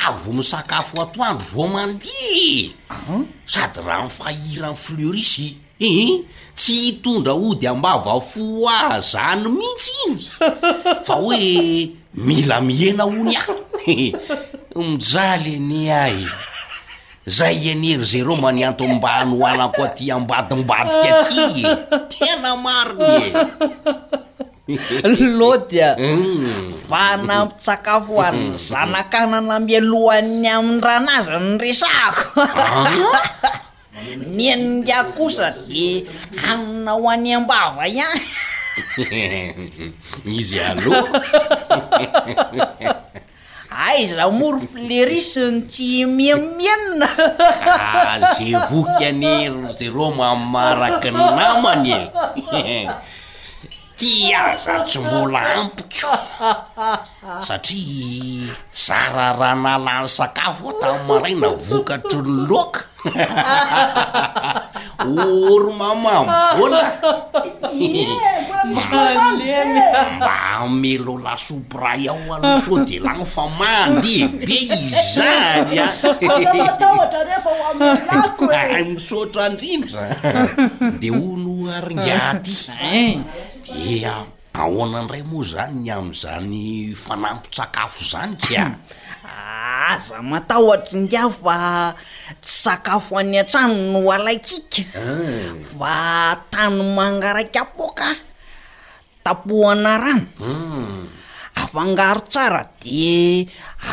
avo 0.04 0.30
misakafo 0.34 0.98
atoandro 1.06 1.46
vo 1.54 1.64
mandea 1.70 2.74
ah, 2.90 3.22
sady 3.46 3.78
raha 3.86 4.06
nifahira 4.10 4.68
any 4.74 4.74
fleurisy 4.84 5.48
ehe 5.80 6.22
tsy 6.56 6.74
hitondra 6.96 7.34
o 7.36 7.52
dy 7.54 7.66
ambava 7.68 8.16
fo 8.30 8.44
a 8.68 8.96
zany 9.04 9.42
mihitsy 9.58 9.92
iy 10.08 10.16
fa 11.06 11.14
hoe 11.20 11.60
mila 12.26 12.60
mihena 12.64 13.04
hony 13.04 13.36
a 13.36 13.44
mijaly 14.80 15.54
any 15.60 15.90
ay 15.92 16.18
zay 17.38 17.54
ianery 17.70 18.04
za 18.10 18.18
reo 18.24 18.36
maniatombanyhoanako 18.44 19.80
aty 19.88 20.04
ambadimbadika 20.16 21.08
aty 21.20 21.62
tena 22.12 22.50
mariny 22.56 23.28
e 25.04 25.08
loatya 25.38 25.88
va 26.90 27.02
hmm. 27.20 27.24
nampitsakafo 27.28 28.14
any 28.28 28.48
hmm. 28.56 28.56
zanakahnanamyalohanny 28.68 30.48
amin'ny 30.56 30.80
ranazany 30.86 31.58
resako 31.62 32.26
ah? 32.40 32.96
nieninda 34.26 35.12
kosa 35.16 35.52
de 35.66 36.04
agninaho 36.36 37.06
any 37.12 37.32
ambava 37.32 37.84
ihahy 37.88 38.20
izy 40.38 40.60
aloko 40.60 41.16
aizamoro 43.86 44.60
flerisiny 44.72 45.64
ty 45.68 46.04
mieimienna 46.04 47.08
aze 48.28 48.48
ah, 48.52 48.64
voky 48.68 49.04
aner 49.04 49.52
zeromamaraki 49.78 51.10
na 51.12 51.48
manely 51.60 52.04
e. 52.52 52.78
tya 53.98 54.42
za 54.64 54.74
tsy 54.86 54.98
mbola 55.00 55.40
ampiko 55.56 56.10
satria 57.46 58.52
zara 58.84 59.28
raha 59.40 59.56
nalany 59.62 60.04
sakafo 60.16 60.68
atam 60.76 60.96
maray 61.08 61.32
na 61.34 61.48
vokatry 61.66 62.20
ny 62.20 62.44
loka 62.48 62.80
ory 65.06 65.72
mamambona 65.78 66.82
mba 70.20 70.44
melo 70.68 71.16
lasopray 71.18 72.04
aho 72.04 72.36
also 72.42 72.84
de 72.84 72.98
lany 73.00 73.24
fa 73.24 73.48
mane 73.58 74.00
be 74.44 74.60
izany 74.76 75.80
a 75.80 75.88
misotra 78.92 79.48
ndrindra 79.48 80.02
de 81.00 81.08
ho 81.10 81.32
no 81.36 81.64
aringatye 81.72 83.24
ea 83.84 84.16
ahoana 84.58 84.98
andray 85.04 85.22
moa 85.30 85.44
zany 85.50 85.86
am'izany 85.96 86.58
fanampo-tsakafo 87.04 88.00
zany 88.10 88.34
ka 88.40 88.62
hmm. 88.62 88.74
aza 89.92 90.16
ah, 90.16 90.22
matahoatry 90.30 90.96
nka 91.04 91.22
fa 91.40 91.58
ts 92.42 92.50
sakafo 92.64 93.12
any 93.20 93.36
antrano 93.42 93.76
no 93.92 94.00
alaitsika 94.08 94.84
fa 95.76 95.92
ah. 96.32 96.34
tany 96.50 96.78
mangarakapoka 96.96 98.08
tapohana 99.24 99.92
rano 100.04 100.28
hmm. 100.40 101.04
afangaro 101.60 102.20
tsara 102.32 102.62
de 102.80 103.44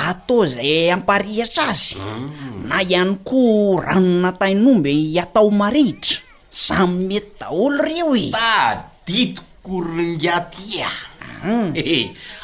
atao 0.07 0.45
zay 0.53 0.91
amparihitra 0.95 1.63
azy 1.75 1.99
hmm. 1.99 2.67
na 2.71 2.79
ihany 2.81 3.19
koa 3.19 3.83
rano 3.85 4.11
natainomby 4.23 5.11
atao 5.19 5.51
marihitra 5.51 6.23
samy 6.47 7.03
mety 7.07 7.31
daholo 7.39 7.83
reo 7.83 8.15
i 8.15 8.31
e. 8.31 8.31
aditiko 8.31 9.43
koringatiae 9.63 10.89
hmm. 11.41 11.73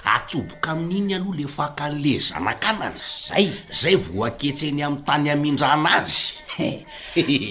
atsoboka 0.08 0.72
amin'iny 0.72 1.16
aloha 1.20 1.36
le 1.38 1.46
faka 1.58 1.84
an'le 1.92 2.14
zanakanana 2.24 2.96
zay 2.98 3.46
zay 3.82 3.96
voanketseny 4.00 4.80
ami'ny 4.88 5.04
tany 5.04 5.28
amindrana 5.36 6.00
azy 6.00 6.32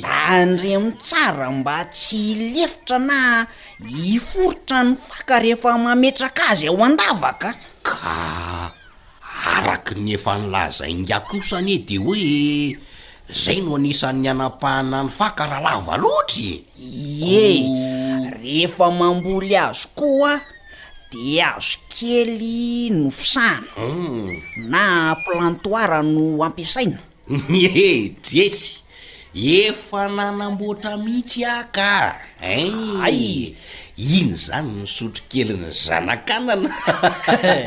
da 0.03 0.15
andremi 0.41 0.97
tsara 1.07 1.51
mba 1.53 1.77
tsy 1.95 2.21
lefitra 2.57 2.99
na 2.99 3.19
iforitra 4.17 4.79
ny 4.89 4.97
faka 4.97 5.35
rehefa 5.45 5.71
mametraka 5.85 6.43
azy 6.53 6.67
ao 6.69 6.81
andavaka 6.89 7.51
ka 7.85 8.17
araky 9.57 9.95
ny 10.05 10.11
efa 10.19 10.33
nilaza 10.41 10.85
ingakosany 10.95 11.71
e 11.77 11.79
de 11.89 11.97
hoe 12.01 12.25
zay 13.29 13.61
no 13.61 13.77
anisan'ny 13.77 14.33
anapahana 14.33 15.05
ny 15.05 15.11
fakarahala 15.13 15.77
valoatra 15.85 16.51
e. 16.81 16.89
ye 17.21 17.49
rehefa 18.41 18.89
mamboly 18.89 19.53
azo 19.53 19.89
koa 19.97 20.41
de 21.13 21.37
azo 21.45 21.77
kely 21.93 22.89
no 22.91 23.11
fisana 23.13 23.69
hmm. 23.77 24.69
na 24.73 25.13
plantoira 25.29 26.01
no 26.03 26.41
ampiasaina 26.43 26.97
nye 27.49 27.73
dresy 28.25 28.81
efa 29.39 30.09
nanamboatra 30.11 30.99
mihitsy 30.99 31.45
aka 31.47 32.19
eay 32.43 33.55
iny 34.19 34.31
zany 34.35 34.71
misotrokelyny 34.83 35.71
zanakanana 35.71 36.71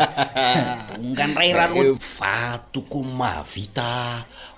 tonga 0.88 1.26
n 1.30 1.34
ray 1.40 1.52
rano 1.56 1.96
fa 1.96 2.60
tokony 2.74 3.08
mahavita 3.20 3.90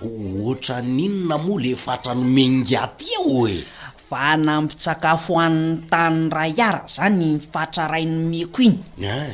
ooatra 0.06 0.76
n'inona 0.82 1.38
moa 1.46 1.62
le 1.64 1.72
fatranomengaty 1.86 3.06
aho 3.18 3.36
e 3.56 3.58
fa 4.10 4.34
nampitsakafo 4.46 5.34
anny 5.46 5.72
tanray 5.92 6.54
ara 6.70 6.82
zany 6.96 7.38
fatrarainomeko 7.54 8.60
iny 8.68 8.78
ah. 9.14 9.30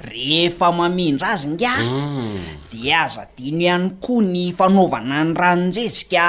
rehefa 0.00 0.72
mamindra 0.72 1.28
azy 1.36 1.48
nga 1.54 1.76
mm. 1.76 2.70
di 2.72 2.88
aza 2.92 3.28
dino 3.36 3.60
ihany 3.60 3.86
koa 4.00 4.24
ny 4.24 4.52
fanaovana 4.56 5.14
any 5.24 5.32
raninjezika 5.34 6.24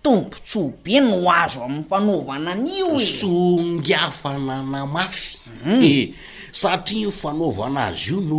tombotsoa 0.02 0.70
be 0.82 1.00
no 1.00 1.18
azo 1.30 1.60
amin'ny 1.64 1.84
fanaovana 1.88 2.50
an'io 2.54 2.94
e. 2.96 3.06
songafana 3.06 4.62
na 4.62 4.86
mafye 4.86 5.38
mm. 5.66 5.82
eh, 5.82 6.14
satria 6.52 7.08
ny 7.10 7.12
fanaovana 7.20 7.80
azy 7.90 8.14
io 8.14 8.20
no 8.30 8.38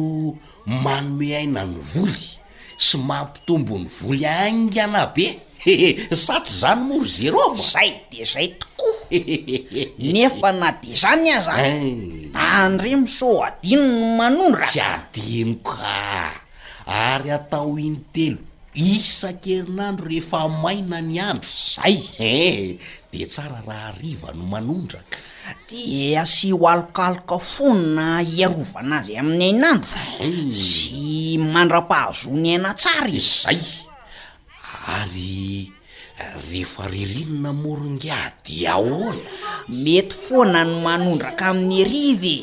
manome 0.66 1.36
ainany 1.36 1.76
voly 1.92 2.28
sy 2.78 2.98
mampitombony 2.98 3.88
voly 3.88 4.26
a 4.26 4.36
ngana 4.52 5.12
be 5.16 5.28
saty 6.24 6.52
zany 6.60 6.84
moro 6.92 7.08
zeromo 7.08 7.56
zay 7.56 8.04
de 8.12 8.28
zay 8.28 8.48
tokoa 8.60 9.16
nefa 10.12 10.50
na 10.60 10.70
de 10.84 10.92
zany 10.92 11.30
aza 11.40 11.56
da 11.56 11.64
eh. 11.64 12.28
an 12.36 12.76
remo 12.84 13.08
so 13.08 13.40
adino 13.48 13.88
no 13.88 14.06
manondraktsy 14.20 14.80
adinoka 14.84 16.04
ary 16.86 17.30
atao 17.38 17.72
inytelo 17.80 18.40
isan 18.76 19.36
-kerinandro 19.42 20.06
rehefa 20.12 20.40
maina 20.62 21.00
ny 21.02 21.16
andro 21.30 21.50
zay 21.72 21.96
eh, 22.20 22.76
de 23.12 23.22
tsara 23.32 23.60
raha 23.68 23.88
ariva 23.96 24.30
no 24.36 24.44
manondraka 24.54 25.18
di 25.68 26.12
asy 26.24 26.50
hoalikaloka 26.62 27.38
fonna 27.54 28.06
hiarovanazy 28.30 29.14
amin'ny 29.22 29.44
ainandro 29.56 29.90
eh. 30.20 30.52
sy 30.52 31.40
mandra-pahazony 31.54 32.50
aina 32.56 32.72
tsara 32.82 33.08
i 33.08 33.20
zyzay 33.32 33.62
ary 34.88 35.70
rehefa 36.50 36.88
ririnona 36.90 37.52
moronga 37.54 38.34
dia 38.44 38.74
aona 38.78 39.20
mety 39.70 40.16
foana 40.28 40.64
ny 40.66 40.76
manondraka 40.84 41.54
amin'ny 41.54 41.82
arivye 41.84 42.38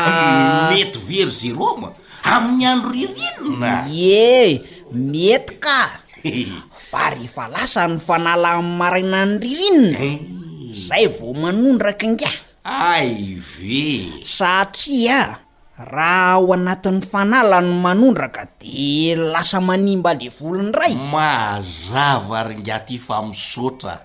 mety 0.72 0.98
very 1.08 1.30
ze 1.32 1.50
roma 1.52 1.88
amin'ny 2.24 2.64
andro 2.70 2.92
ririnna 2.92 3.72
ye 3.88 4.60
mety 4.92 5.52
ka 5.62 5.78
fa 6.90 7.10
rehefa 7.16 7.44
lasany 7.48 7.96
fanala 7.98 8.58
am'y 8.60 8.72
maraina 8.80 9.18
ny 9.26 9.34
ririnna 9.44 9.98
eh. 10.08 10.18
zay 10.88 11.06
vao 11.08 11.32
manondraka 11.32 12.04
inga 12.06 12.32
ay 12.64 13.40
ve 13.40 14.20
satria 14.20 15.40
raha 15.80 16.36
ao 16.36 16.52
anatin'ny 16.52 17.00
fanalany 17.00 17.72
manondraka 17.72 18.44
de 18.60 19.16
lasa 19.16 19.60
manimba 19.64 20.12
le 20.12 20.28
volony 20.28 20.68
ray 20.72 20.92
mazava 20.94 22.44
ryngaty 22.44 22.98
famisotra 23.00 23.96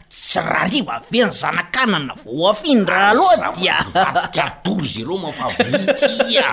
tsy 0.09 0.39
raha 0.39 0.63
riva 0.71 0.95
veny 1.11 1.31
zanakanana 1.41 2.13
fa 2.21 2.29
oafindra 2.39 3.13
loaty 3.17 3.69
aatikadory 3.71 4.85
zeroma 4.93 5.29
fa 5.37 5.47
vitya 5.57 6.47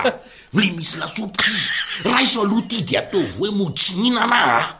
le 0.53 0.69
misy 0.77 0.97
lasopyty 1.01 1.49
raha 2.05 2.21
iso 2.21 2.45
aloha 2.45 2.61
ty 2.69 2.81
de 2.85 2.93
ataovy 2.97 3.33
hoe 3.41 3.49
moditsy 3.49 3.95
mihnana 3.97 4.69
a 4.69 4.77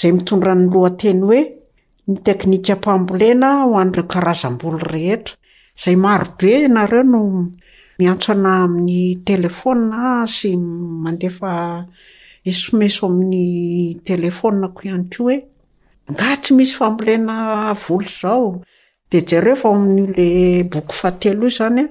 zay 0.00 0.10
mitondra 0.16 0.52
ny 0.60 0.66
lohanteny 0.72 1.20
hoe 1.26 1.40
ny 2.08 2.16
teknika 2.24 2.74
mpambolena 2.76 3.48
ho 3.64 3.68
an'ireo 3.80 4.04
karazam-bolo 4.12 4.78
rehetra 4.94 5.34
zay 5.82 5.96
maro 6.04 6.26
be 6.38 6.50
inareo 6.66 7.02
no 7.12 7.20
miantsoana 7.98 8.50
amin'ny 8.64 9.02
telefôna 9.26 10.00
sy 10.36 10.50
mandefa 11.02 11.52
esomeso 12.50 13.02
amin'ny 13.10 13.48
telefona 14.08 14.66
ko 14.74 14.78
ihany 14.88 15.08
ko 15.14 15.20
hoe 15.30 15.36
nga 16.12 16.28
tsy 16.42 16.50
misy 16.56 16.74
fambolena 16.78 17.34
volo 17.82 18.08
zao 18.20 18.46
de 19.10 19.18
ja 19.28 19.38
reo 19.44 19.56
fa 19.62 19.68
amin'n'iole 19.74 20.28
boky 20.70 20.92
fatelo 21.00 21.44
i 21.50 21.56
zany 21.58 21.82
a 21.86 21.90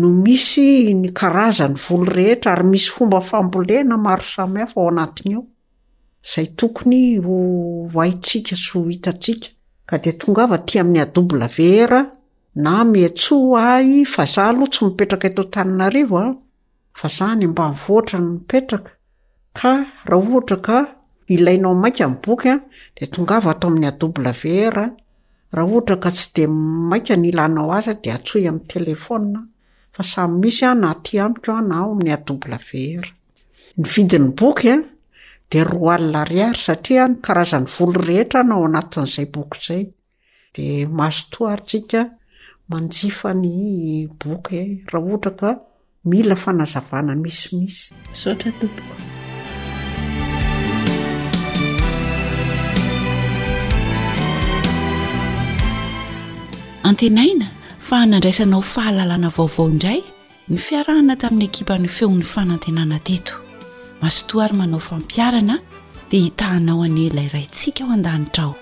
no 0.00 0.08
misy 0.24 0.68
ny 1.00 1.08
karazany 1.18 1.76
volo 1.84 2.08
rehetra 2.18 2.50
ary 2.56 2.64
misy 2.72 2.88
fomba 2.94 3.18
fambolena 3.30 3.94
maro 4.06 4.24
samhafaana 4.34 5.02
zay 6.22 6.46
tokony 6.56 7.18
oaitsika 7.94 8.54
s 8.56 8.70
ho 8.72 8.82
hitatsika 8.84 9.46
ka 9.86 9.98
de 9.98 10.12
tongava 10.12 10.58
ti 10.58 10.78
ami'ny 10.78 11.00
ablave 11.02 11.64
era 11.80 12.00
na 12.54 12.84
miatso 12.84 13.56
ay 13.56 14.04
fa 14.04 14.24
za 14.26 14.52
loa 14.52 14.66
tsy 14.72 14.80
mipetraka 14.84 15.26
eto 15.28 15.42
taninarioa 15.52 16.24
fa 16.98 17.08
zah 17.08 17.34
ny 17.38 17.46
mbanivoatrany 17.48 18.26
mipetraka 18.36 18.90
k 19.56 19.68
aha 19.68 20.12
ohatra 20.16 20.56
ka 20.66 20.78
ilainao 21.34 21.74
aina 21.84 22.06
bokydeongav 22.22 23.44
atoami'ny 23.52 23.86
alav 23.88 24.40
er 24.44 24.76
aha 24.84 25.64
ohtra 25.76 25.96
ka 26.02 26.10
tsy 26.10 26.26
de 26.34 26.44
maina 26.88 27.14
ny 27.16 27.28
ilanao 27.28 27.70
az 27.72 27.86
de 28.02 28.08
aso 28.16 28.36
amy 28.50 28.60
telefona 28.72 29.40
a 30.00 30.02
samy 30.10 30.34
misy 30.40 30.64
nai 30.80 31.20
anoa 31.20 31.60
namy 31.68 32.94
di 35.50 35.60
roa 35.64 35.94
alina 35.94 36.22
riary 36.24 36.56
satria 36.66 37.04
nykarazany 37.10 37.66
volo 37.76 38.00
rehetra 38.08 38.40
nao 38.48 38.64
anatin'izay 38.68 39.26
boky 39.34 39.58
zay 39.66 39.82
dia 40.54 40.88
mazotoarytsika 40.98 42.00
manjifa 42.70 43.30
ny 43.42 43.54
boky 44.20 44.56
eh. 44.62 44.70
raha 44.92 45.04
ohatra 45.08 45.32
ka 45.40 45.50
mila 46.10 46.36
fanazavana 46.44 47.12
misimisy 47.24 47.82
sotratompoko 48.22 48.94
antenaina 56.88 57.46
fa 57.88 57.98
nandraisanao 58.10 58.62
fahalalana 58.72 59.28
vaovao 59.36 59.66
indray 59.74 60.00
ny 60.50 60.56
fiarahana 60.66 61.14
tamin'ny 61.20 61.46
ekipany 61.50 61.86
feon'ny 61.98 62.24
fanantenana 62.34 62.98
tito 63.08 63.34
masotoa 64.00 64.44
ary 64.44 64.54
manao 64.56 64.80
fampiarana 64.80 65.58
dia 66.10 66.20
hitahinao 66.20 66.82
ane 66.82 67.06
ilay 67.06 67.28
raintsika 67.28 67.84
ho 67.84 67.92
an-danitra 67.92 68.44
ao 68.44 68.54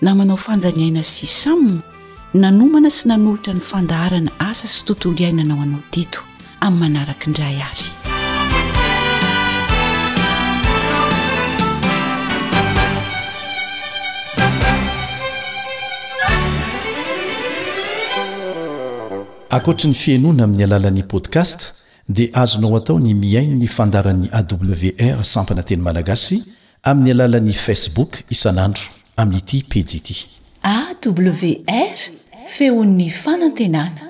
na 0.00 0.14
manao 0.14 0.36
fanjanyaina 0.36 1.02
sisamino 1.04 1.80
nanomana 2.40 2.90
sy 2.96 3.04
nanolotra 3.08 3.52
ny 3.54 3.60
fandaharana 3.70 4.30
asa 4.48 4.66
sy 4.74 4.80
tontolo 4.86 5.14
iainanao 5.22 5.60
anyo 5.62 5.78
teto 5.92 6.20
amin'ny 6.60 6.80
manaraka 6.80 7.26
indray 7.26 7.56
ary 7.56 7.90
ankoatra 19.54 19.86
ny 19.90 19.94
fianoana 20.02 20.42
amin'ny 20.46 20.64
alalan'ni 20.64 21.02
podkast 21.10 21.60
dia 22.08 22.30
azonao 22.34 22.76
atao 22.76 22.98
ny 23.02 23.14
miaino 23.14 23.54
ny 23.58 23.66
fandaran'ny 23.66 24.28
awr 24.30 25.24
sampana 25.26 25.62
teny 25.62 25.82
malagasy 25.82 26.38
amin'ny 26.86 27.10
alalan'ni 27.10 27.52
facebook 27.52 28.22
isan'andro 28.30 28.82
amin'nyity 29.18 29.64
pedy 29.66 29.96
ity 29.98 30.26
awr 30.74 31.96
feon'ny 32.54 33.10
fanantenana 33.22 34.00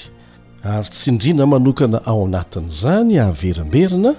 ary 0.63 0.89
tsi 0.89 1.09
indrina 1.09 1.45
manokana 1.45 2.01
ao 2.05 2.25
anatin'izany 2.25 3.17
hahaverimberina 3.17 4.13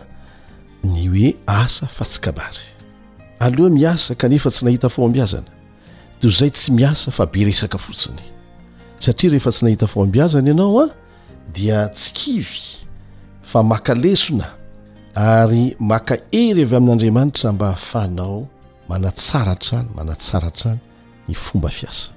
ny 0.84 1.08
hoe 1.08 1.34
asa 1.46 1.86
fatsikabary 1.86 2.79
aloha 3.40 3.70
miasa 3.70 4.14
kanefa 4.14 4.50
tsy 4.50 4.64
nahita 4.64 4.88
fao 4.92 5.04
ambiazana 5.04 5.48
teo 6.20 6.30
izay 6.30 6.50
tsy 6.50 6.72
miasa 6.72 7.10
fa 7.10 7.26
be 7.26 7.44
resaka 7.44 7.78
fotsiny 7.78 8.20
satria 9.00 9.30
rehefa 9.30 9.50
tsy 9.50 9.64
nahita 9.64 9.86
fao 9.86 10.02
ambiazana 10.02 10.48
ianao 10.50 10.80
a 10.80 10.86
dia 11.52 11.88
tsy 11.88 12.12
kivy 12.12 12.84
fa 13.42 13.62
makalesona 13.62 14.52
ary 15.14 15.76
maka 15.78 16.18
hery 16.32 16.62
avy 16.62 16.76
amin'andriamanitra 16.76 17.52
mba 17.52 17.66
hahafanao 17.66 18.46
manatsaratrany 18.88 19.88
manatsaratrany 19.96 20.78
ny 21.28 21.34
fomba 21.34 21.68
fiasa 21.70 22.10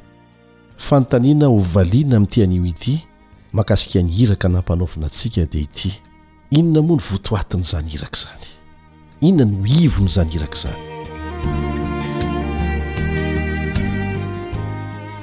fanontaniana 0.77 1.45
ho 1.47 1.57
valiana 1.57 2.15
amin'nytyanioity 2.17 3.03
makasika 3.53 4.01
ny 4.03 4.11
hiraka 4.11 4.49
nampanaovina 4.49 5.05
antsika 5.05 5.45
dia 5.45 5.61
ity 5.61 5.91
inona 6.51 6.81
moa 6.87 6.97
ny 6.97 7.03
votoatiny 7.11 7.61
izany 7.63 7.91
iraka 7.93 8.17
izany 8.17 8.49
inona 9.21 9.45
noivo 9.51 10.03
ny 10.03 10.09
zanyiraka 10.09 10.57
izany 10.57 10.92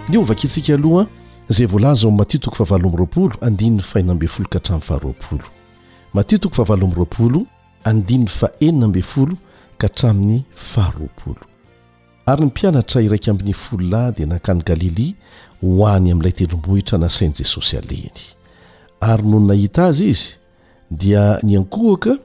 ny 0.08 0.18
ovaka 0.18 0.42
itsika 0.44 0.74
aloha 0.74 1.06
zay 1.48 1.66
voalaza 1.66 2.06
eoami'n 2.08 2.18
matitoko 2.18 2.56
faavaloami 2.56 2.94
ropolo 2.96 3.36
andinny 3.40 3.80
faenambe 3.86 4.26
folo 4.32 4.46
ka 4.58 4.66
htramin'ny 4.66 4.66
faharoapolo 4.88 5.44
matitoko 6.14 6.54
fahavaloamropolo 6.54 7.46
andinny 7.84 8.26
fa 8.26 8.48
enina 8.60 8.84
ambe 8.86 9.02
folo 9.02 9.36
ka 9.78 9.86
htramin'ny 9.88 10.44
faharoapolo 10.54 11.42
ary 12.26 12.42
ny 12.44 12.46
mpianatra 12.46 13.02
iraika 13.02 13.30
ambin'ny 13.30 13.54
follahy 13.54 14.12
dia 14.16 14.26
nankany 14.26 14.62
galilia 14.64 15.14
hohany 15.60 16.10
amin'ilay 16.10 16.32
tendrimbohitra 16.32 16.98
nasainy 16.98 17.34
jesosy 17.38 17.76
aleny 17.76 18.18
ary 19.00 19.22
nony 19.22 19.46
nahita 19.46 19.84
azy 19.86 20.04
izy 20.08 20.28
dia 20.90 21.38
ny 21.42 21.56
ankohaka 21.56 22.16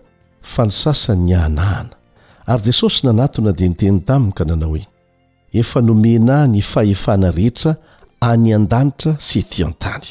fa 0.41 0.65
ny 0.65 0.71
sasanyny 0.71 1.33
anahana 1.33 1.94
ary 2.47 2.61
jesosy 2.65 3.03
nanatona 3.05 3.51
dia 3.51 3.67
niteny 3.67 3.99
tami 4.05 4.31
ka 4.33 4.45
nanao 4.45 4.69
hoe 4.69 4.87
efa 5.53 5.81
nomenahy 5.81 6.47
ny 6.47 6.61
fahefana 6.61 7.31
rehetra 7.37 7.71
any 8.31 8.49
an-danitra 8.57 9.11
sy 9.27 9.39
etỳ 9.43 9.61
an-tany 9.67 10.05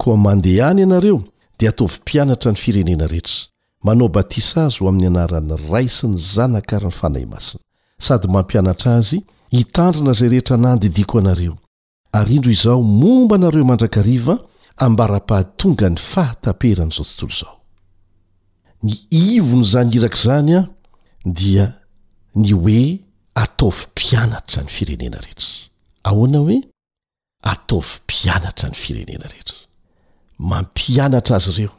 koa 0.00 0.16
mandehahany 0.24 0.80
ianareo 0.84 1.18
dia 1.58 1.70
ataovympianatra 1.72 2.52
ny 2.52 2.58
firenena 2.64 3.06
rehetra 3.12 3.36
manao 3.84 4.08
batisa 4.08 4.58
azy 4.66 4.78
ho 4.80 4.88
amin'ny 4.88 5.06
anaran'ny 5.12 5.56
ray 5.72 5.88
sy 5.88 6.06
ny 6.08 6.16
zanakaryny 6.34 6.92
fanahy 7.00 7.26
masina 7.32 7.62
sady 8.06 8.28
mampianatra 8.28 8.90
azy 9.00 9.18
hitandrina 9.50 10.10
izay 10.16 10.28
rehetra 10.28 10.56
nandidiko 10.56 11.18
anareo 11.18 11.54
ary 12.12 12.34
indro 12.36 12.52
izao 12.52 12.82
momba 12.82 13.38
nareo 13.38 13.64
mandrakariva 13.70 14.34
hambara-pahatonga 14.80 15.88
ny 15.94 16.00
fahataperan'izao 16.12 17.04
tontolo 17.04 17.32
izao 17.32 17.54
ny 18.82 18.92
ivon' 19.34 19.64
izany 19.68 19.94
iraka 19.98 20.16
izany 20.22 20.52
a 20.56 20.62
dia 21.34 21.72
ny 22.34 22.52
hoe 22.52 22.98
ataovym-pianatra 23.34 24.62
ny 24.62 24.68
firenena 24.68 25.18
rehetra 25.20 25.48
ahoana 26.02 26.38
hoe 26.38 26.60
ataovympianatra 27.42 28.68
ny 28.68 28.74
firenena 28.84 29.26
rehetra 29.32 29.56
mampianatra 30.50 31.36
azy 31.36 31.50
ireo 31.52 31.72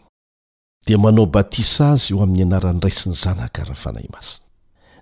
dia 0.88 0.97
manao 0.97 1.26
batisa 1.26 1.91
azy 1.91 2.14
eho 2.14 2.24
amin'ny 2.24 2.43
anaran'ny 2.47 2.82
raisiny 2.84 3.16
zana 3.24 3.41
hakarahafanahy 3.43 4.10
masina 4.14 4.45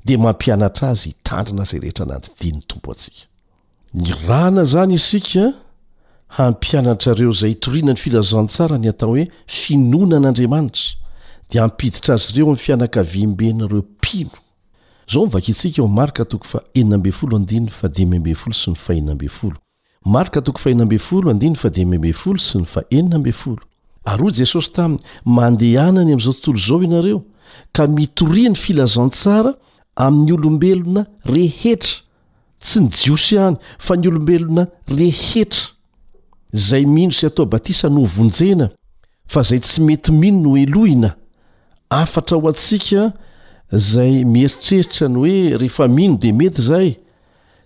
dia 0.05 0.17
mampianatra 0.17 0.89
azy 0.93 1.07
hitandrina 1.09 1.63
izay 1.63 1.79
rehetra 1.79 2.05
nandidiny 2.05 2.61
tompo 2.67 2.91
atsika 2.91 3.25
nirana 3.93 4.61
izany 4.67 4.93
isika 5.01 5.43
hampianatrareo 6.35 7.31
izay 7.35 7.51
itoriana 7.51 7.91
ny 7.93 7.99
filazantsara 8.03 8.77
ny 8.77 8.87
hatao 8.91 9.09
hoe 9.13 9.25
finoanan'andriamanitra 9.59 10.95
dea 11.49 11.63
ampiditra 11.63 12.13
azy 12.13 12.31
ireo 12.31 12.45
ami'n 12.45 12.57
fianakavimbenareo 12.65 13.81
mpino 13.99 14.37
zao 15.11 15.23
miaia 15.31 15.83
omarkatoa 15.83 16.59
ennab 16.79 17.07
olodndolo 17.23 17.71
sy 18.53 18.69
nyaeoakatolo 19.01 21.29
sy 22.37 22.57
ny 23.01 23.13
aaol 23.13 23.17
ary 23.17 23.33
hoy 24.23 24.31
jesosy 24.39 24.71
taminy 24.71 24.99
mandehanany 25.25 26.11
amin'izao 26.13 26.33
tontolo 26.33 26.59
zao 26.67 26.83
inareo 26.83 27.21
ka 27.75 27.87
mitoria 27.87 28.49
ny 28.49 28.55
filazantsara 28.55 29.53
amin'ny 29.95 30.31
olombelona 30.37 31.05
rehetra 31.25 31.95
tsy 32.59 32.79
ny 32.79 32.89
jiosy 32.91 33.35
hany 33.37 33.57
fa 33.79 33.95
ny 33.95 34.07
olombelona 34.07 34.67
rehetra 34.87 35.61
zay 36.53 36.85
mino 36.85 37.11
sy 37.11 37.25
atao 37.27 37.45
batisano 37.45 37.99
hovonjena 38.01 38.69
fa 39.27 39.43
zay 39.43 39.59
tsy 39.59 39.81
mety 39.81 40.11
mino 40.11 40.41
no 40.49 40.57
eloina 40.57 41.15
afatra 41.89 42.37
ho 42.37 42.47
antsika 42.49 43.11
izay 43.71 44.23
mieritreritra 44.25 45.07
ny 45.09 45.17
hoe 45.17 45.57
rehefa 45.57 45.87
mino 45.87 46.17
dia 46.17 46.33
mety 46.33 46.61
izaay 46.61 46.89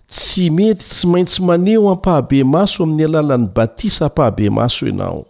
tsy 0.08 0.48
mety 0.50 0.82
tsy 0.90 1.06
maintsy 1.08 1.42
maneho 1.42 1.88
hampahabe 1.90 2.42
maso 2.44 2.82
amin'ny 2.84 3.04
alalan'ny 3.06 3.48
batisa 3.56 4.04
hampahabe 4.06 4.50
maso 4.50 4.86
ianao 4.86 5.26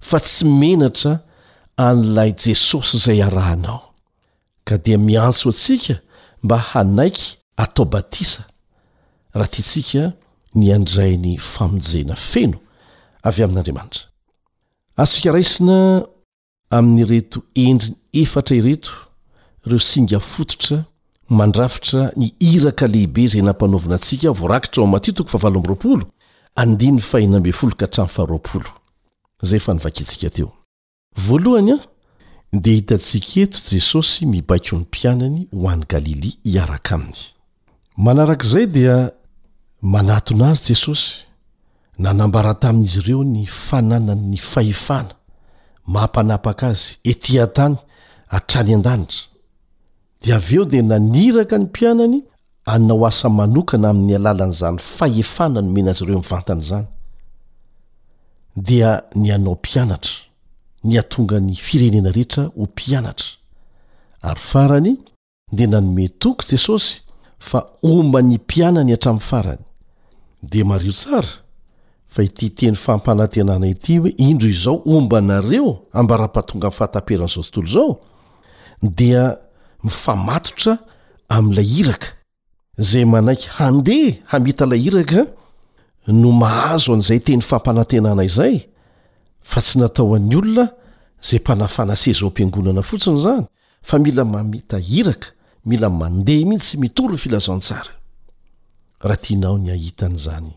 fa 0.00 0.18
tsy 0.20 0.44
menatra 0.46 1.12
an'lay 1.76 2.32
jesosy 2.42 2.96
izay 2.98 3.22
arahanao 3.22 3.80
ka 4.64 4.76
dia 4.78 4.98
miantso 4.98 5.48
antsika 5.50 5.98
mba 6.42 6.58
hanaiky 6.58 7.36
atao 7.56 7.84
batisa 7.84 8.44
raha 9.34 9.48
tya 9.50 9.60
ntsika 9.60 10.02
ny 10.54 10.72
andrainy 10.76 11.38
famonjena 11.38 12.14
feno 12.16 12.58
avy 13.28 13.42
amin'andriamanitra 13.44 14.02
asoka 14.96 15.32
raisina 15.32 16.02
amin'ny 16.70 17.04
reto 17.04 17.42
endriny 17.54 17.94
efatra 18.12 18.54
ireto 18.56 18.90
ireo 19.66 19.78
singa 19.78 20.20
fototra 20.20 20.84
mandrafitra 21.28 22.12
ni 22.16 22.34
iraka 22.40 22.86
lehibe 22.86 23.26
zay 23.28 23.42
nampanaovina 23.42 23.94
antsika 23.94 24.28
orakira 24.30 24.82
o 31.34 31.78
htketojesosy 32.50 34.26
mibaiko 34.26 34.76
ny 34.76 34.82
mpianany 34.82 35.46
hoany 35.52 35.84
glia 35.88 36.32
irkaynarakzay 36.44 38.66
dia 38.66 39.10
manatona 39.82 40.50
azy 40.50 40.68
jesosy 40.72 41.10
nanambara 41.98 42.54
tamin'izy 42.54 42.98
ireo 42.98 43.24
ny 43.24 43.46
fananan'ny 43.46 44.36
fahefana 44.36 45.14
mahampanapaka 45.92 46.64
azy 46.74 46.84
etỳan-tany 47.12 47.74
hatrany 48.34 48.70
an-danitra 48.76 49.22
dia 50.22 50.36
avy 50.38 50.54
eo 50.56 50.64
dia 50.70 50.82
naniraka 50.88 51.56
ny 51.58 51.64
mpianany 51.66 52.18
anao 52.72 53.04
asa 53.08 53.28
manokana 53.38 53.88
amin'ny 53.90 54.14
alalan' 54.18 54.54
izany 54.56 54.78
fahefana 54.96 55.60
no 55.62 55.68
menatry 55.74 56.04
ireo 56.06 56.18
miny 56.20 56.30
vantany 56.32 56.60
izany 56.64 56.86
dia 58.66 58.90
ny 59.22 59.28
anao 59.36 59.54
m-pianatra 59.58 60.16
ny 60.86 60.92
antonga 61.02 61.36
ny 61.46 61.54
firenena 61.66 62.10
rehetra 62.16 62.42
ho 62.56 62.62
mpianatra 62.72 63.28
ary 64.28 64.40
farany 64.50 64.92
dia 65.56 65.66
nanome 65.72 66.04
toky 66.22 66.42
i 66.46 66.50
jesosy 66.50 66.90
fa 67.48 67.58
omba 67.82 68.18
ny 68.22 68.34
mpianany 68.38 68.90
hatramin'ny 68.92 69.26
farany 69.30 69.62
dia 70.50 70.64
mario 70.70 70.92
tsara 70.92 71.32
fa 72.08 72.22
ity 72.24 72.48
teny 72.58 72.76
fampanantenana 72.84 73.66
ity 73.74 73.94
hoe 74.02 74.12
indro 74.26 74.48
izao 74.54 74.76
omba 74.94 75.18
anareo 75.22 75.70
ambara-patonga 75.98 76.68
a 76.68 76.70
fahataperan'izao 76.78 77.44
tontolo 77.54 77.68
izao 77.72 77.88
dia 78.98 79.22
mifamatotra 79.84 80.72
ami'ilay 81.36 81.64
hiraka 81.74 82.08
zay 82.90 83.04
manaiky 83.14 83.48
handeha 83.58 84.12
hamita 84.32 84.64
la 84.70 84.76
iraka 84.86 85.20
no 86.20 86.28
mahazo 86.42 86.88
an'izay 86.96 87.20
teny 87.26 87.42
fampanantenana 87.50 88.22
izay 88.30 88.56
fa 89.50 89.60
tsy 89.64 89.74
natao 89.80 90.14
an'ny 90.18 90.36
olona 90.40 90.64
zay 91.28 91.38
mpanafanasezao 91.44 92.28
am-piangonana 92.32 92.82
fotsiny 92.90 93.18
zany 93.24 93.44
fa 93.88 93.94
mila 94.04 94.22
mamita 94.34 94.76
hiraka 94.90 95.28
mila 95.68 95.88
mandeha 96.00 96.46
mihitsy 96.48 96.68
sy 96.76 96.80
mitoro 96.82 97.14
filazantsara 97.22 97.92
raha 99.06 99.20
tyanao 99.24 99.56
ny 99.64 99.68
ahitan' 99.76 100.16
zany 100.26 100.52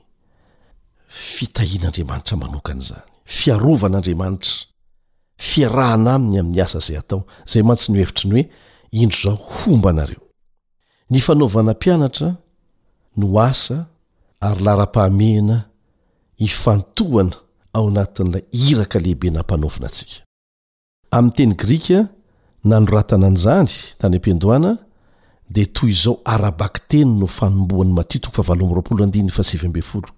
fitahian'andriamanitra 1.12 2.38
manokana 2.38 2.82
izany 2.84 3.04
fiarovan'andriamanitra 3.36 4.54
fiarahana 5.48 6.12
aminy 6.16 6.38
amin'ny 6.42 6.62
asa 6.66 6.80
izay 6.84 6.98
atao 7.02 7.20
zay 7.52 7.64
mantsy 7.68 7.88
ny 7.92 8.00
hevitri 8.02 8.28
ny 8.32 8.40
hoe 8.44 8.48
indro 9.02 9.22
zao 9.26 9.36
homba 9.56 9.92
nareo 9.98 10.22
ny 11.12 11.20
fanaovana 11.26 11.72
mpianatra 11.74 12.30
no 13.18 13.28
asa 13.50 13.86
ary 14.48 14.64
lara-pahamena 14.66 15.58
hifantohana 16.42 17.36
ao 17.74 17.88
anatin'ilay 17.90 18.44
iraka 18.70 19.00
lehibe 19.04 19.30
na 19.36 19.40
mpanaovina 19.44 19.88
antsika 19.88 20.24
amin'nyteny 21.18 21.54
grika 21.62 22.00
na 22.70 22.76
noratana 22.80 23.28
an'izany 23.28 23.74
tany 24.00 24.16
ampindoana 24.18 24.72
dea 25.54 25.66
toy 25.76 25.90
izao 25.96 26.16
arabaky 26.34 26.80
teny 26.90 27.12
no 27.20 27.28
fanomboany 27.28 27.92
matitoko 27.94 28.36
favalamroapolo 28.40 29.04
andiny 29.04 29.30
fa 29.32 29.44
sy 29.44 29.58
vyambe 29.58 29.82
folo 29.82 30.10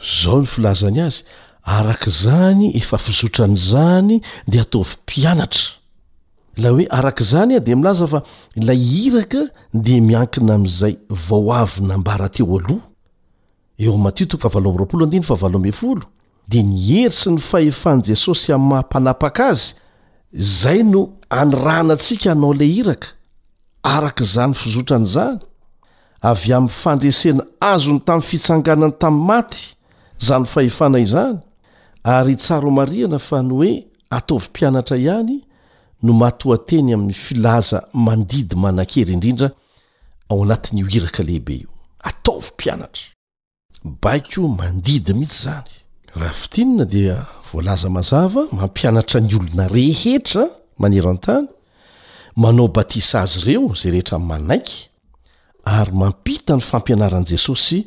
zao 0.00 0.40
ny 0.42 0.46
filazany 0.48 1.00
azy 1.04 1.22
arak' 1.62 2.06
izany 2.08 2.72
efa 2.76 2.98
fizotrany 2.98 3.54
izany 3.54 4.20
dea 4.46 4.62
ataovympianatra 4.62 5.62
lah 6.62 6.72
hoe 6.72 6.86
arak' 6.98 7.20
izany 7.20 7.56
a 7.56 7.60
dia 7.60 7.76
milaza 7.76 8.06
fa 8.06 8.20
la 8.56 8.72
iraka 8.74 9.40
di 9.74 10.00
miankina 10.00 10.54
amin'izay 10.54 10.94
vaoavynambarateo 11.08 12.58
aloha 12.58 12.80
eo 13.78 14.12
di 16.46 16.62
nihery 16.62 17.14
sy 17.20 17.30
ny 17.32 17.38
fahefany 17.40 18.02
jesosy 18.06 18.52
amin'ny 18.52 18.70
mampanapaka 18.74 19.44
azy 19.56 19.74
zay 20.60 20.80
no 20.84 21.00
anyranantsika 21.30 22.28
hanao 22.32 22.54
ila 22.54 22.64
iraka 22.64 23.06
arak' 23.82 24.20
izany 24.24 24.54
fizotrany 24.54 25.04
izany 25.06 25.38
avy 26.20 26.52
amin'n 26.56 26.68
fandresena 26.82 27.42
azony 27.72 27.98
tamin'ny 28.04 28.28
fitsanganany 28.28 28.92
tami'y 29.00 29.26
maty 29.26 29.64
zany 30.24 30.46
fahefana 30.46 30.98
izany 31.00 31.38
ary 32.04 32.36
tsaro 32.36 32.70
mariana 32.78 33.18
fa 33.28 33.38
ny 33.48 33.52
oe 33.62 33.72
ataovympianatra 34.16 34.96
ihany 35.00 35.36
no 36.02 36.12
mato 36.22 36.52
ateny 36.56 36.92
amin'ny 36.94 37.16
filaza 37.24 37.78
mandidy 38.06 38.56
manakery 38.64 39.12
indrindra 39.16 39.48
ao 40.30 40.38
anatin'ny 40.44 40.82
hoiraka 40.86 41.22
lehibe 41.28 41.54
io 41.62 41.70
ataovympianatra 42.10 43.04
baiko 44.02 44.40
mandidy 44.60 45.12
mihitsy 45.14 45.44
zany 45.44 45.72
raha 46.16 46.34
fitinona 46.40 46.84
dia 46.94 47.16
voalaza 47.52 47.88
mazava 47.96 48.42
mampianatra 48.60 49.20
ny 49.20 49.30
olona 49.38 49.64
rehetra 49.68 50.42
manera 50.78 51.10
an-tany 51.10 51.46
manao 52.36 52.68
batisa 52.68 53.20
azy 53.22 53.40
ireo 53.42 53.74
zay 53.74 53.90
rehetra 53.92 54.18
manaiky 54.18 54.88
ary 55.64 55.92
mampita 55.92 56.56
ny 56.56 56.60
fampianaran' 56.62 57.26
jesosy 57.30 57.80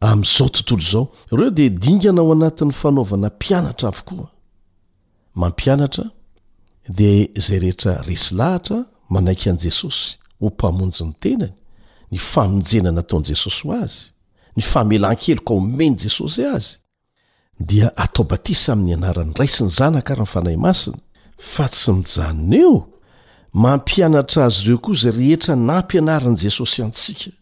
amin'izao 0.00 0.48
tontolo 0.48 0.78
izao 0.80 1.06
ireo 1.32 1.50
dia 1.50 1.68
dingana 1.70 2.20
ao 2.20 2.32
anatin'ny 2.34 2.72
fanaovana 2.72 3.28
mpianatra 3.28 3.88
avokoa 3.88 4.28
mampianatra 5.34 6.04
dia 6.96 7.26
izay 7.38 7.58
rehetra 7.60 7.92
resy 8.08 8.34
lahitra 8.38 8.78
manaiky 9.08 9.46
an'i 9.50 9.62
jesosy 9.66 10.08
ho 10.40 10.46
mpamonjy 10.50 11.04
ny 11.04 11.12
tenany 11.22 11.52
ny 12.10 12.18
famonjena 12.30 12.90
nataon'i 12.98 13.26
jesosy 13.32 13.60
ho 13.68 13.72
azy 13.84 13.98
ny 14.56 14.62
famelan-kely 14.72 15.38
ka 15.46 15.52
omeny 15.54 15.96
jesosy 16.04 16.42
azy 16.56 16.70
dia 17.68 17.88
atao 18.04 18.24
batisa 18.30 18.72
amin'ny 18.72 18.92
anarany 18.94 19.32
raisy 19.38 19.64
ny 19.64 19.70
zanaaka 19.78 20.14
rahany 20.14 20.32
fanahy 20.32 20.56
masina 20.66 20.98
fa 21.52 21.68
tsy 21.68 21.90
mijanona 21.92 22.56
eo 22.56 22.78
mampianatra 23.52 24.44
azy 24.46 24.62
ireo 24.64 24.78
koa 24.82 24.94
izay 24.94 25.12
rehetra 25.20 25.54
nampianaran'i 25.56 26.38
jesosy 26.44 26.82
antsika 26.86 27.37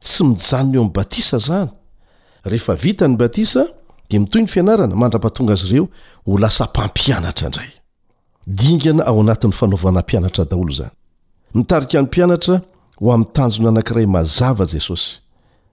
tsy 0.00 0.22
mijanona 0.24 0.68
eo 0.68 0.68
amin'ny 0.82 0.90
batisa 0.94 1.38
zany 1.38 1.70
rehefa 2.44 2.74
vita 2.74 3.08
ny 3.08 3.16
batisa 3.16 3.64
dia 4.10 4.20
mitoy 4.20 4.42
ny 4.42 4.46
fianarana 4.48 4.94
mandra-patonga 4.94 5.52
azy 5.54 5.68
ireo 5.68 5.88
ho 6.26 6.38
lasa 6.38 6.64
mpampianatra 6.64 7.46
indray 7.46 7.70
dingana 8.46 9.06
ao 9.06 9.20
anatin'ny 9.20 9.52
fanaovana 9.52 10.00
mpianatra 10.00 10.44
daolo 10.44 10.70
izany 10.72 10.90
mitarika 11.54 11.98
ny 12.02 12.06
mpianatra 12.06 12.54
ho 13.00 13.12
ami'ny 13.12 13.30
tanjona 13.32 13.68
anankiray 13.68 14.06
mazava 14.06 14.64
jesosy 14.72 15.10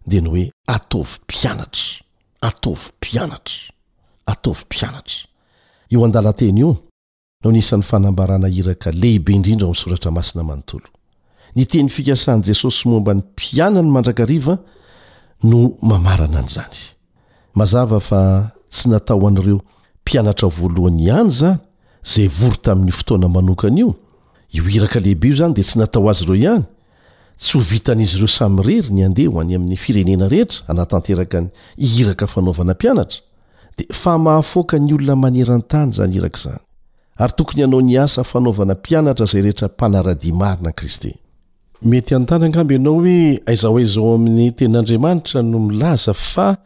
dia 0.07 0.21
ny 0.21 0.29
hoe 0.29 0.51
ataovympianatra 0.67 1.85
ataovympianatra 2.41 3.59
ataovympianatra 4.25 5.19
eo 5.91 6.01
an-dalanteny 6.05 6.59
io 6.59 6.71
no 7.43 7.51
nisan'ny 7.51 7.83
fanambarana 7.83 8.47
hiraka 8.47 8.91
lehibe 8.91 9.33
indrindra 9.35 9.67
oamin'ny 9.67 9.83
soratra 9.83 10.11
masina 10.15 10.43
manontolo 10.47 10.87
ny 11.55 11.65
teny 11.69 11.89
fikasan' 11.91 12.41
jesosy 12.47 12.77
sy 12.83 12.89
momba 12.89 13.13
ny 13.13 13.21
mpianany 13.21 13.87
mandrakariva 13.91 14.57
no 15.45 15.59
mamarana 15.85 16.39
an'izany 16.41 16.95
mazava 17.55 17.99
fa 18.01 18.21
tsy 18.73 18.89
natao 18.89 19.27
an'reo 19.29 19.59
mpianatra 20.01 20.47
voalohany 20.49 21.03
ihany 21.05 21.29
izany 21.29 21.57
izay 22.03 22.27
vory 22.27 22.57
ta 22.57 22.71
amin'ny 22.73 22.91
fotoana 22.91 23.27
manokany 23.29 23.79
io 23.81 23.93
io 24.53 24.63
hiraka 24.65 24.99
lehibe 24.99 25.27
io 25.29 25.33
izany 25.33 25.53
dia 25.53 25.63
tsy 25.67 25.77
natao 25.79 26.09
azy 26.09 26.23
ireo 26.25 26.35
ihany 26.35 26.63
tsy 27.39 27.55
ho 27.57 27.63
vitan'izy 27.69 28.17
ireo 28.17 28.27
samyrery 28.31 28.89
ny 28.93 29.05
andeha 29.05 29.29
ho 29.33 29.41
any 29.45 29.55
amin'ny 29.55 29.77
firenena 29.77 30.27
rehetra 30.33 30.65
anatanteraka 30.67 31.41
ny 31.45 31.53
iraka 31.99 32.27
fanaovana 32.27 32.73
mpianatra 32.73 33.19
dia 33.77 33.93
famahafoaka 34.01 34.79
ny 34.79 34.93
olona 34.93 35.15
maneran-tany 35.15 35.89
izany 35.93 36.15
iraka 36.17 36.37
izany 36.39 36.59
ary 37.21 37.33
tokony 37.37 37.59
ianao 37.61 37.81
ni 37.81 37.97
asa 37.97 38.23
fanaovana 38.25 38.73
mpianatra 38.73 39.25
izay 39.29 39.41
rehetra 39.45 39.67
mpanaradia 39.69 40.33
marina 40.33 40.71
kristy 40.73 41.13
mety 41.85 42.15
anntananamby 42.15 42.73
ianao 42.73 42.93
hoe 42.93 43.39
aizaho 43.45 43.77
aizao 43.77 44.15
amin'ny 44.15 44.51
ten'andriamanitra 44.53 45.41
no 45.43 45.59
milaza 45.59 46.13
fa 46.13 46.57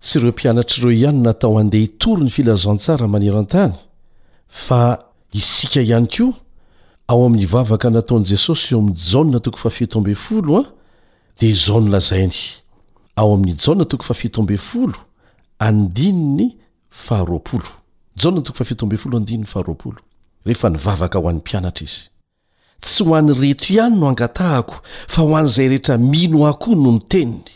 tsy 0.00 0.18
ireo 0.18 0.30
mpianatr'ireo 0.30 0.92
ihany 0.92 1.18
natao 1.18 1.58
andeha 1.58 1.82
hitory 1.82 2.24
ny 2.24 2.30
filazantsara 2.30 3.06
maneran-tany 3.08 3.72
fa 4.48 4.98
isika 5.32 5.80
ihany 5.80 6.06
koa 6.08 6.32
ao 7.08 7.26
amin'ny 7.26 7.46
vavaka 7.46 7.90
nataon'i 7.90 8.24
jesosy 8.26 8.74
eo 8.74 8.80
amin'nyjaatf 8.80 9.66
a 9.66 10.00
dia 10.00 10.64
izao 11.48 11.80
nolazainy 11.80 12.40
ao 13.16 13.34
amin'ny 13.34 13.56
jana 13.64 13.84
too 13.84 13.98
faftofl 14.02 14.92
andny 15.58 16.56
hahnvavakaho 20.56 21.28
an'n 21.28 21.36
mpanatrai 21.44 22.15
tsy 22.86 23.02
ho 23.04 23.14
an'ny 23.18 23.32
reto 23.34 23.66
ihany 23.74 23.98
no 23.98 24.08
angatahako 24.10 24.80
fa 25.08 25.22
ho 25.24 25.34
an'izay 25.38 25.68
rehetra 25.72 25.96
mino 25.98 26.46
ako 26.50 26.74
no 26.80 26.92
ny 26.96 27.00
teniny 27.08 27.52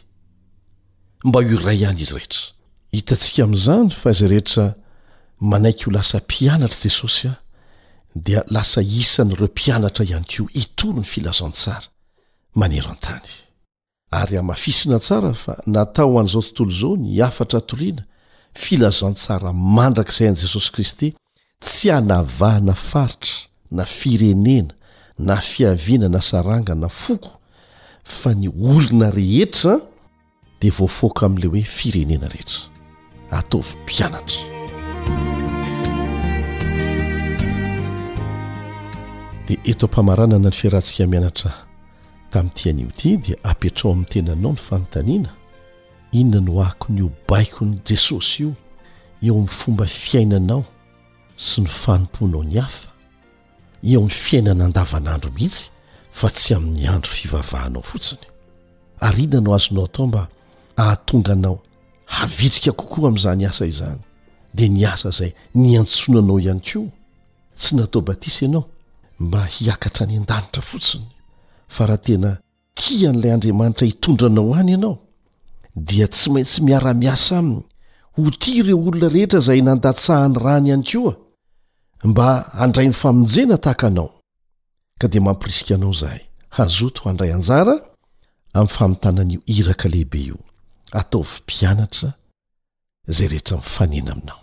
mba 1.29 1.39
o 1.41 1.59
ray 1.67 1.79
ihany 1.85 2.03
izy 2.05 2.15
rehetra 2.19 2.43
hitantsika 2.97 3.43
amin'izany 3.47 3.91
fa 4.01 4.11
izay 4.15 4.29
rehetra 4.33 4.67
manaiky 5.51 5.85
ho 5.87 5.91
lasa 5.97 6.19
mpianatra 6.21 6.81
jesosy 6.87 7.29
ah 7.33 7.39
dia 8.15 8.43
lasa 8.55 8.83
isanyireo 8.83 9.47
mpianatra 9.51 10.05
ihany 10.05 10.27
koa 10.37 10.51
itory 10.63 10.99
ny 10.99 11.05
filazantsara 11.13 11.87
manero 12.59 12.91
an-tany 12.95 13.29
ary 14.21 14.37
amafisina 14.37 14.99
tsara 14.99 15.33
fa 15.43 15.61
natao 15.67 16.11
ho 16.15 16.21
an'izao 16.21 16.43
tontolo 16.43 16.75
izao 16.77 16.97
ny 16.97 17.23
afatra 17.29 17.61
toliana 17.63 18.03
filazantsara 18.63 19.53
mandrak'izay 19.55 20.29
an'i 20.33 20.41
jesosy 20.43 20.71
kristy 20.75 21.09
tsy 21.65 21.89
hanavahana 21.95 22.75
faritra 22.75 23.33
na 23.71 23.85
firenena 23.87 24.75
na 25.21 25.37
fiaviana 25.41 26.09
na 26.09 26.21
saranga 26.23 26.75
na 26.75 26.89
foko 26.89 27.37
fa 28.05 28.33
ny 28.35 28.49
olona 28.49 29.09
rehetra 29.19 29.75
dia 30.61 30.73
voafoaka 30.79 31.23
amin'ilay 31.27 31.51
hoe 31.53 31.65
firenena 31.77 32.27
rehetra 32.35 32.61
ataovympianatra 33.31 34.41
dia 39.47 39.59
eto 39.71 39.85
mpamaranana 39.91 40.49
ny 40.49 40.57
firantsika 40.63 41.05
mianatra 41.13 41.53
tami'ny 42.33 42.55
tian'io 42.59 42.87
ity 42.93 43.11
dia 43.25 43.37
apetrao 43.51 43.91
amin'ny 43.93 44.11
tenanao 44.13 44.53
ny 44.57 44.61
fanontaniana 44.67 45.31
inona 46.21 46.41
no 46.47 46.55
ako 46.69 46.87
nyobaiko 46.97 47.61
ny 47.69 47.77
jesosy 47.87 48.43
io 48.47 48.53
eo 49.27 49.35
amin'ny 49.37 49.53
fomba 49.61 49.87
fiainanao 50.03 50.63
sy 51.47 51.59
ny 51.61 51.69
fanomponao 51.83 52.43
ny 52.49 52.57
hafa 52.61 52.89
eo 53.83 54.01
ami'ny 54.01 54.11
fiainanan-davanandro 54.11 55.31
mihitsy 55.33 55.71
fa 56.19 56.29
tsy 56.31 56.55
amin'ny 56.55 56.85
andro 56.95 57.11
fivavahanao 57.17 57.83
fotsiny 57.83 58.25
arinanao 59.07 59.55
azonao 59.57 59.85
atao 59.89 60.07
mba 60.07 60.23
ahatonganao 60.77 61.57
havitrika 62.15 62.73
kokoa 62.73 63.09
amin'izany 63.09 63.43
asa 63.49 63.65
izany 63.73 63.99
dia 64.55 64.69
ny 64.69 64.85
asa 64.87 65.09
izay 65.09 65.31
nyantsonanao 65.55 66.39
ihany 66.41 66.63
ko 66.73 66.83
tsy 67.59 67.71
natao 67.77 68.01
batisa 68.09 68.41
ianao 68.45 68.65
mba 69.25 69.41
hiakatra 69.53 70.05
any 70.07 70.15
an-danitra 70.21 70.63
fotsiny 70.69 71.07
fa 71.75 71.83
raha 71.89 71.99
tena 72.07 72.31
tia 72.79 73.11
n'ilay 73.13 73.33
andriamanitra 73.33 73.85
hitondranao 73.87 74.55
any 74.61 74.71
ianao 74.73 74.97
dia 75.87 76.07
tsy 76.15 76.27
maintsy 76.33 76.59
miara-miasa 76.67 77.33
aminy 77.41 77.63
ho 78.15 78.23
ti 78.41 78.51
ireo 78.61 78.79
olona 78.87 79.09
rehetra 79.15 79.39
izay 79.43 79.61
nandatsahany 79.63 80.37
rany 80.45 80.67
ihany 80.69 80.85
koa 80.91 81.15
mba 82.05 82.53
andray 82.53 82.87
ny 82.89 82.93
famonjena 82.93 83.57
tahakanao 83.59 84.11
ka 85.01 85.09
dia 85.09 85.21
mampirisika 85.21 85.75
anao 85.75 85.93
izahay 85.93 86.21
hazoto 86.49 87.01
ho 87.03 87.11
andray 87.11 87.33
anjara 87.33 87.75
amin'ny 88.55 88.69
famitanan'io 88.77 89.41
iraka 89.47 89.89
lehibe 89.89 90.19
io 90.25 90.37
ataovy 90.93 91.35
mpianatra 91.45 92.09
zay 93.09 93.29
rehetra 93.29 93.57
mifanena 93.57 94.13
aminao 94.13 94.41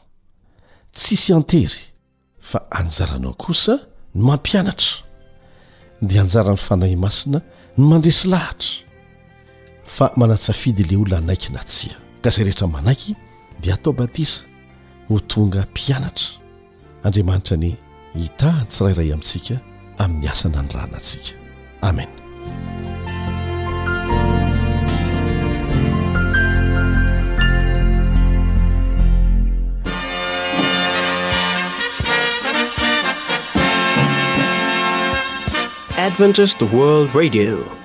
tsisy 0.91 1.33
antery 1.33 1.79
fa 2.39 2.59
anjaranao 2.71 3.33
kosa 3.33 3.71
no 4.15 4.21
mampianatra 4.27 4.91
dia 6.01 6.21
anjara 6.21 6.49
n'ny 6.53 6.61
fanahy 6.67 6.95
masina 6.95 7.39
no 7.77 7.83
mandresy 7.89 8.27
lahatra 8.27 8.69
fa 9.83 10.11
mana-tsafidy 10.19 10.81
ile 10.81 10.95
olona 10.97 11.17
anaiky 11.17 11.49
na 11.53 11.61
tsia 11.69 11.95
ka 12.23 12.29
zay 12.35 12.43
rehetra 12.45 12.67
manaiky 12.67 13.11
dia 13.61 13.73
atao 13.73 13.93
batisa 13.93 14.41
ho 15.09 15.19
tonga 15.19 15.61
mpianatra 15.73 16.46
andriamanitra 17.07 17.55
ny 17.57 17.71
hitahany 18.19 18.67
tsirairay 18.71 19.07
amintsika 19.11 19.53
amin'ny 20.03 20.27
asana 20.31 20.61
ny 20.63 20.71
rana 20.75 20.97
antsika 20.99 21.33
amenadi 21.81 22.15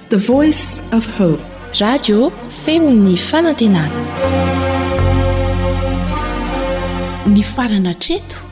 the 0.09 0.17
voice 0.35 0.65
f 1.03 1.07
hoe 1.19 1.39
radio 1.87 2.19
femon'ny 2.65 3.15
fanantenana 3.31 3.99
ny 7.35 7.43
farana 7.55 7.95
treto 8.05 8.52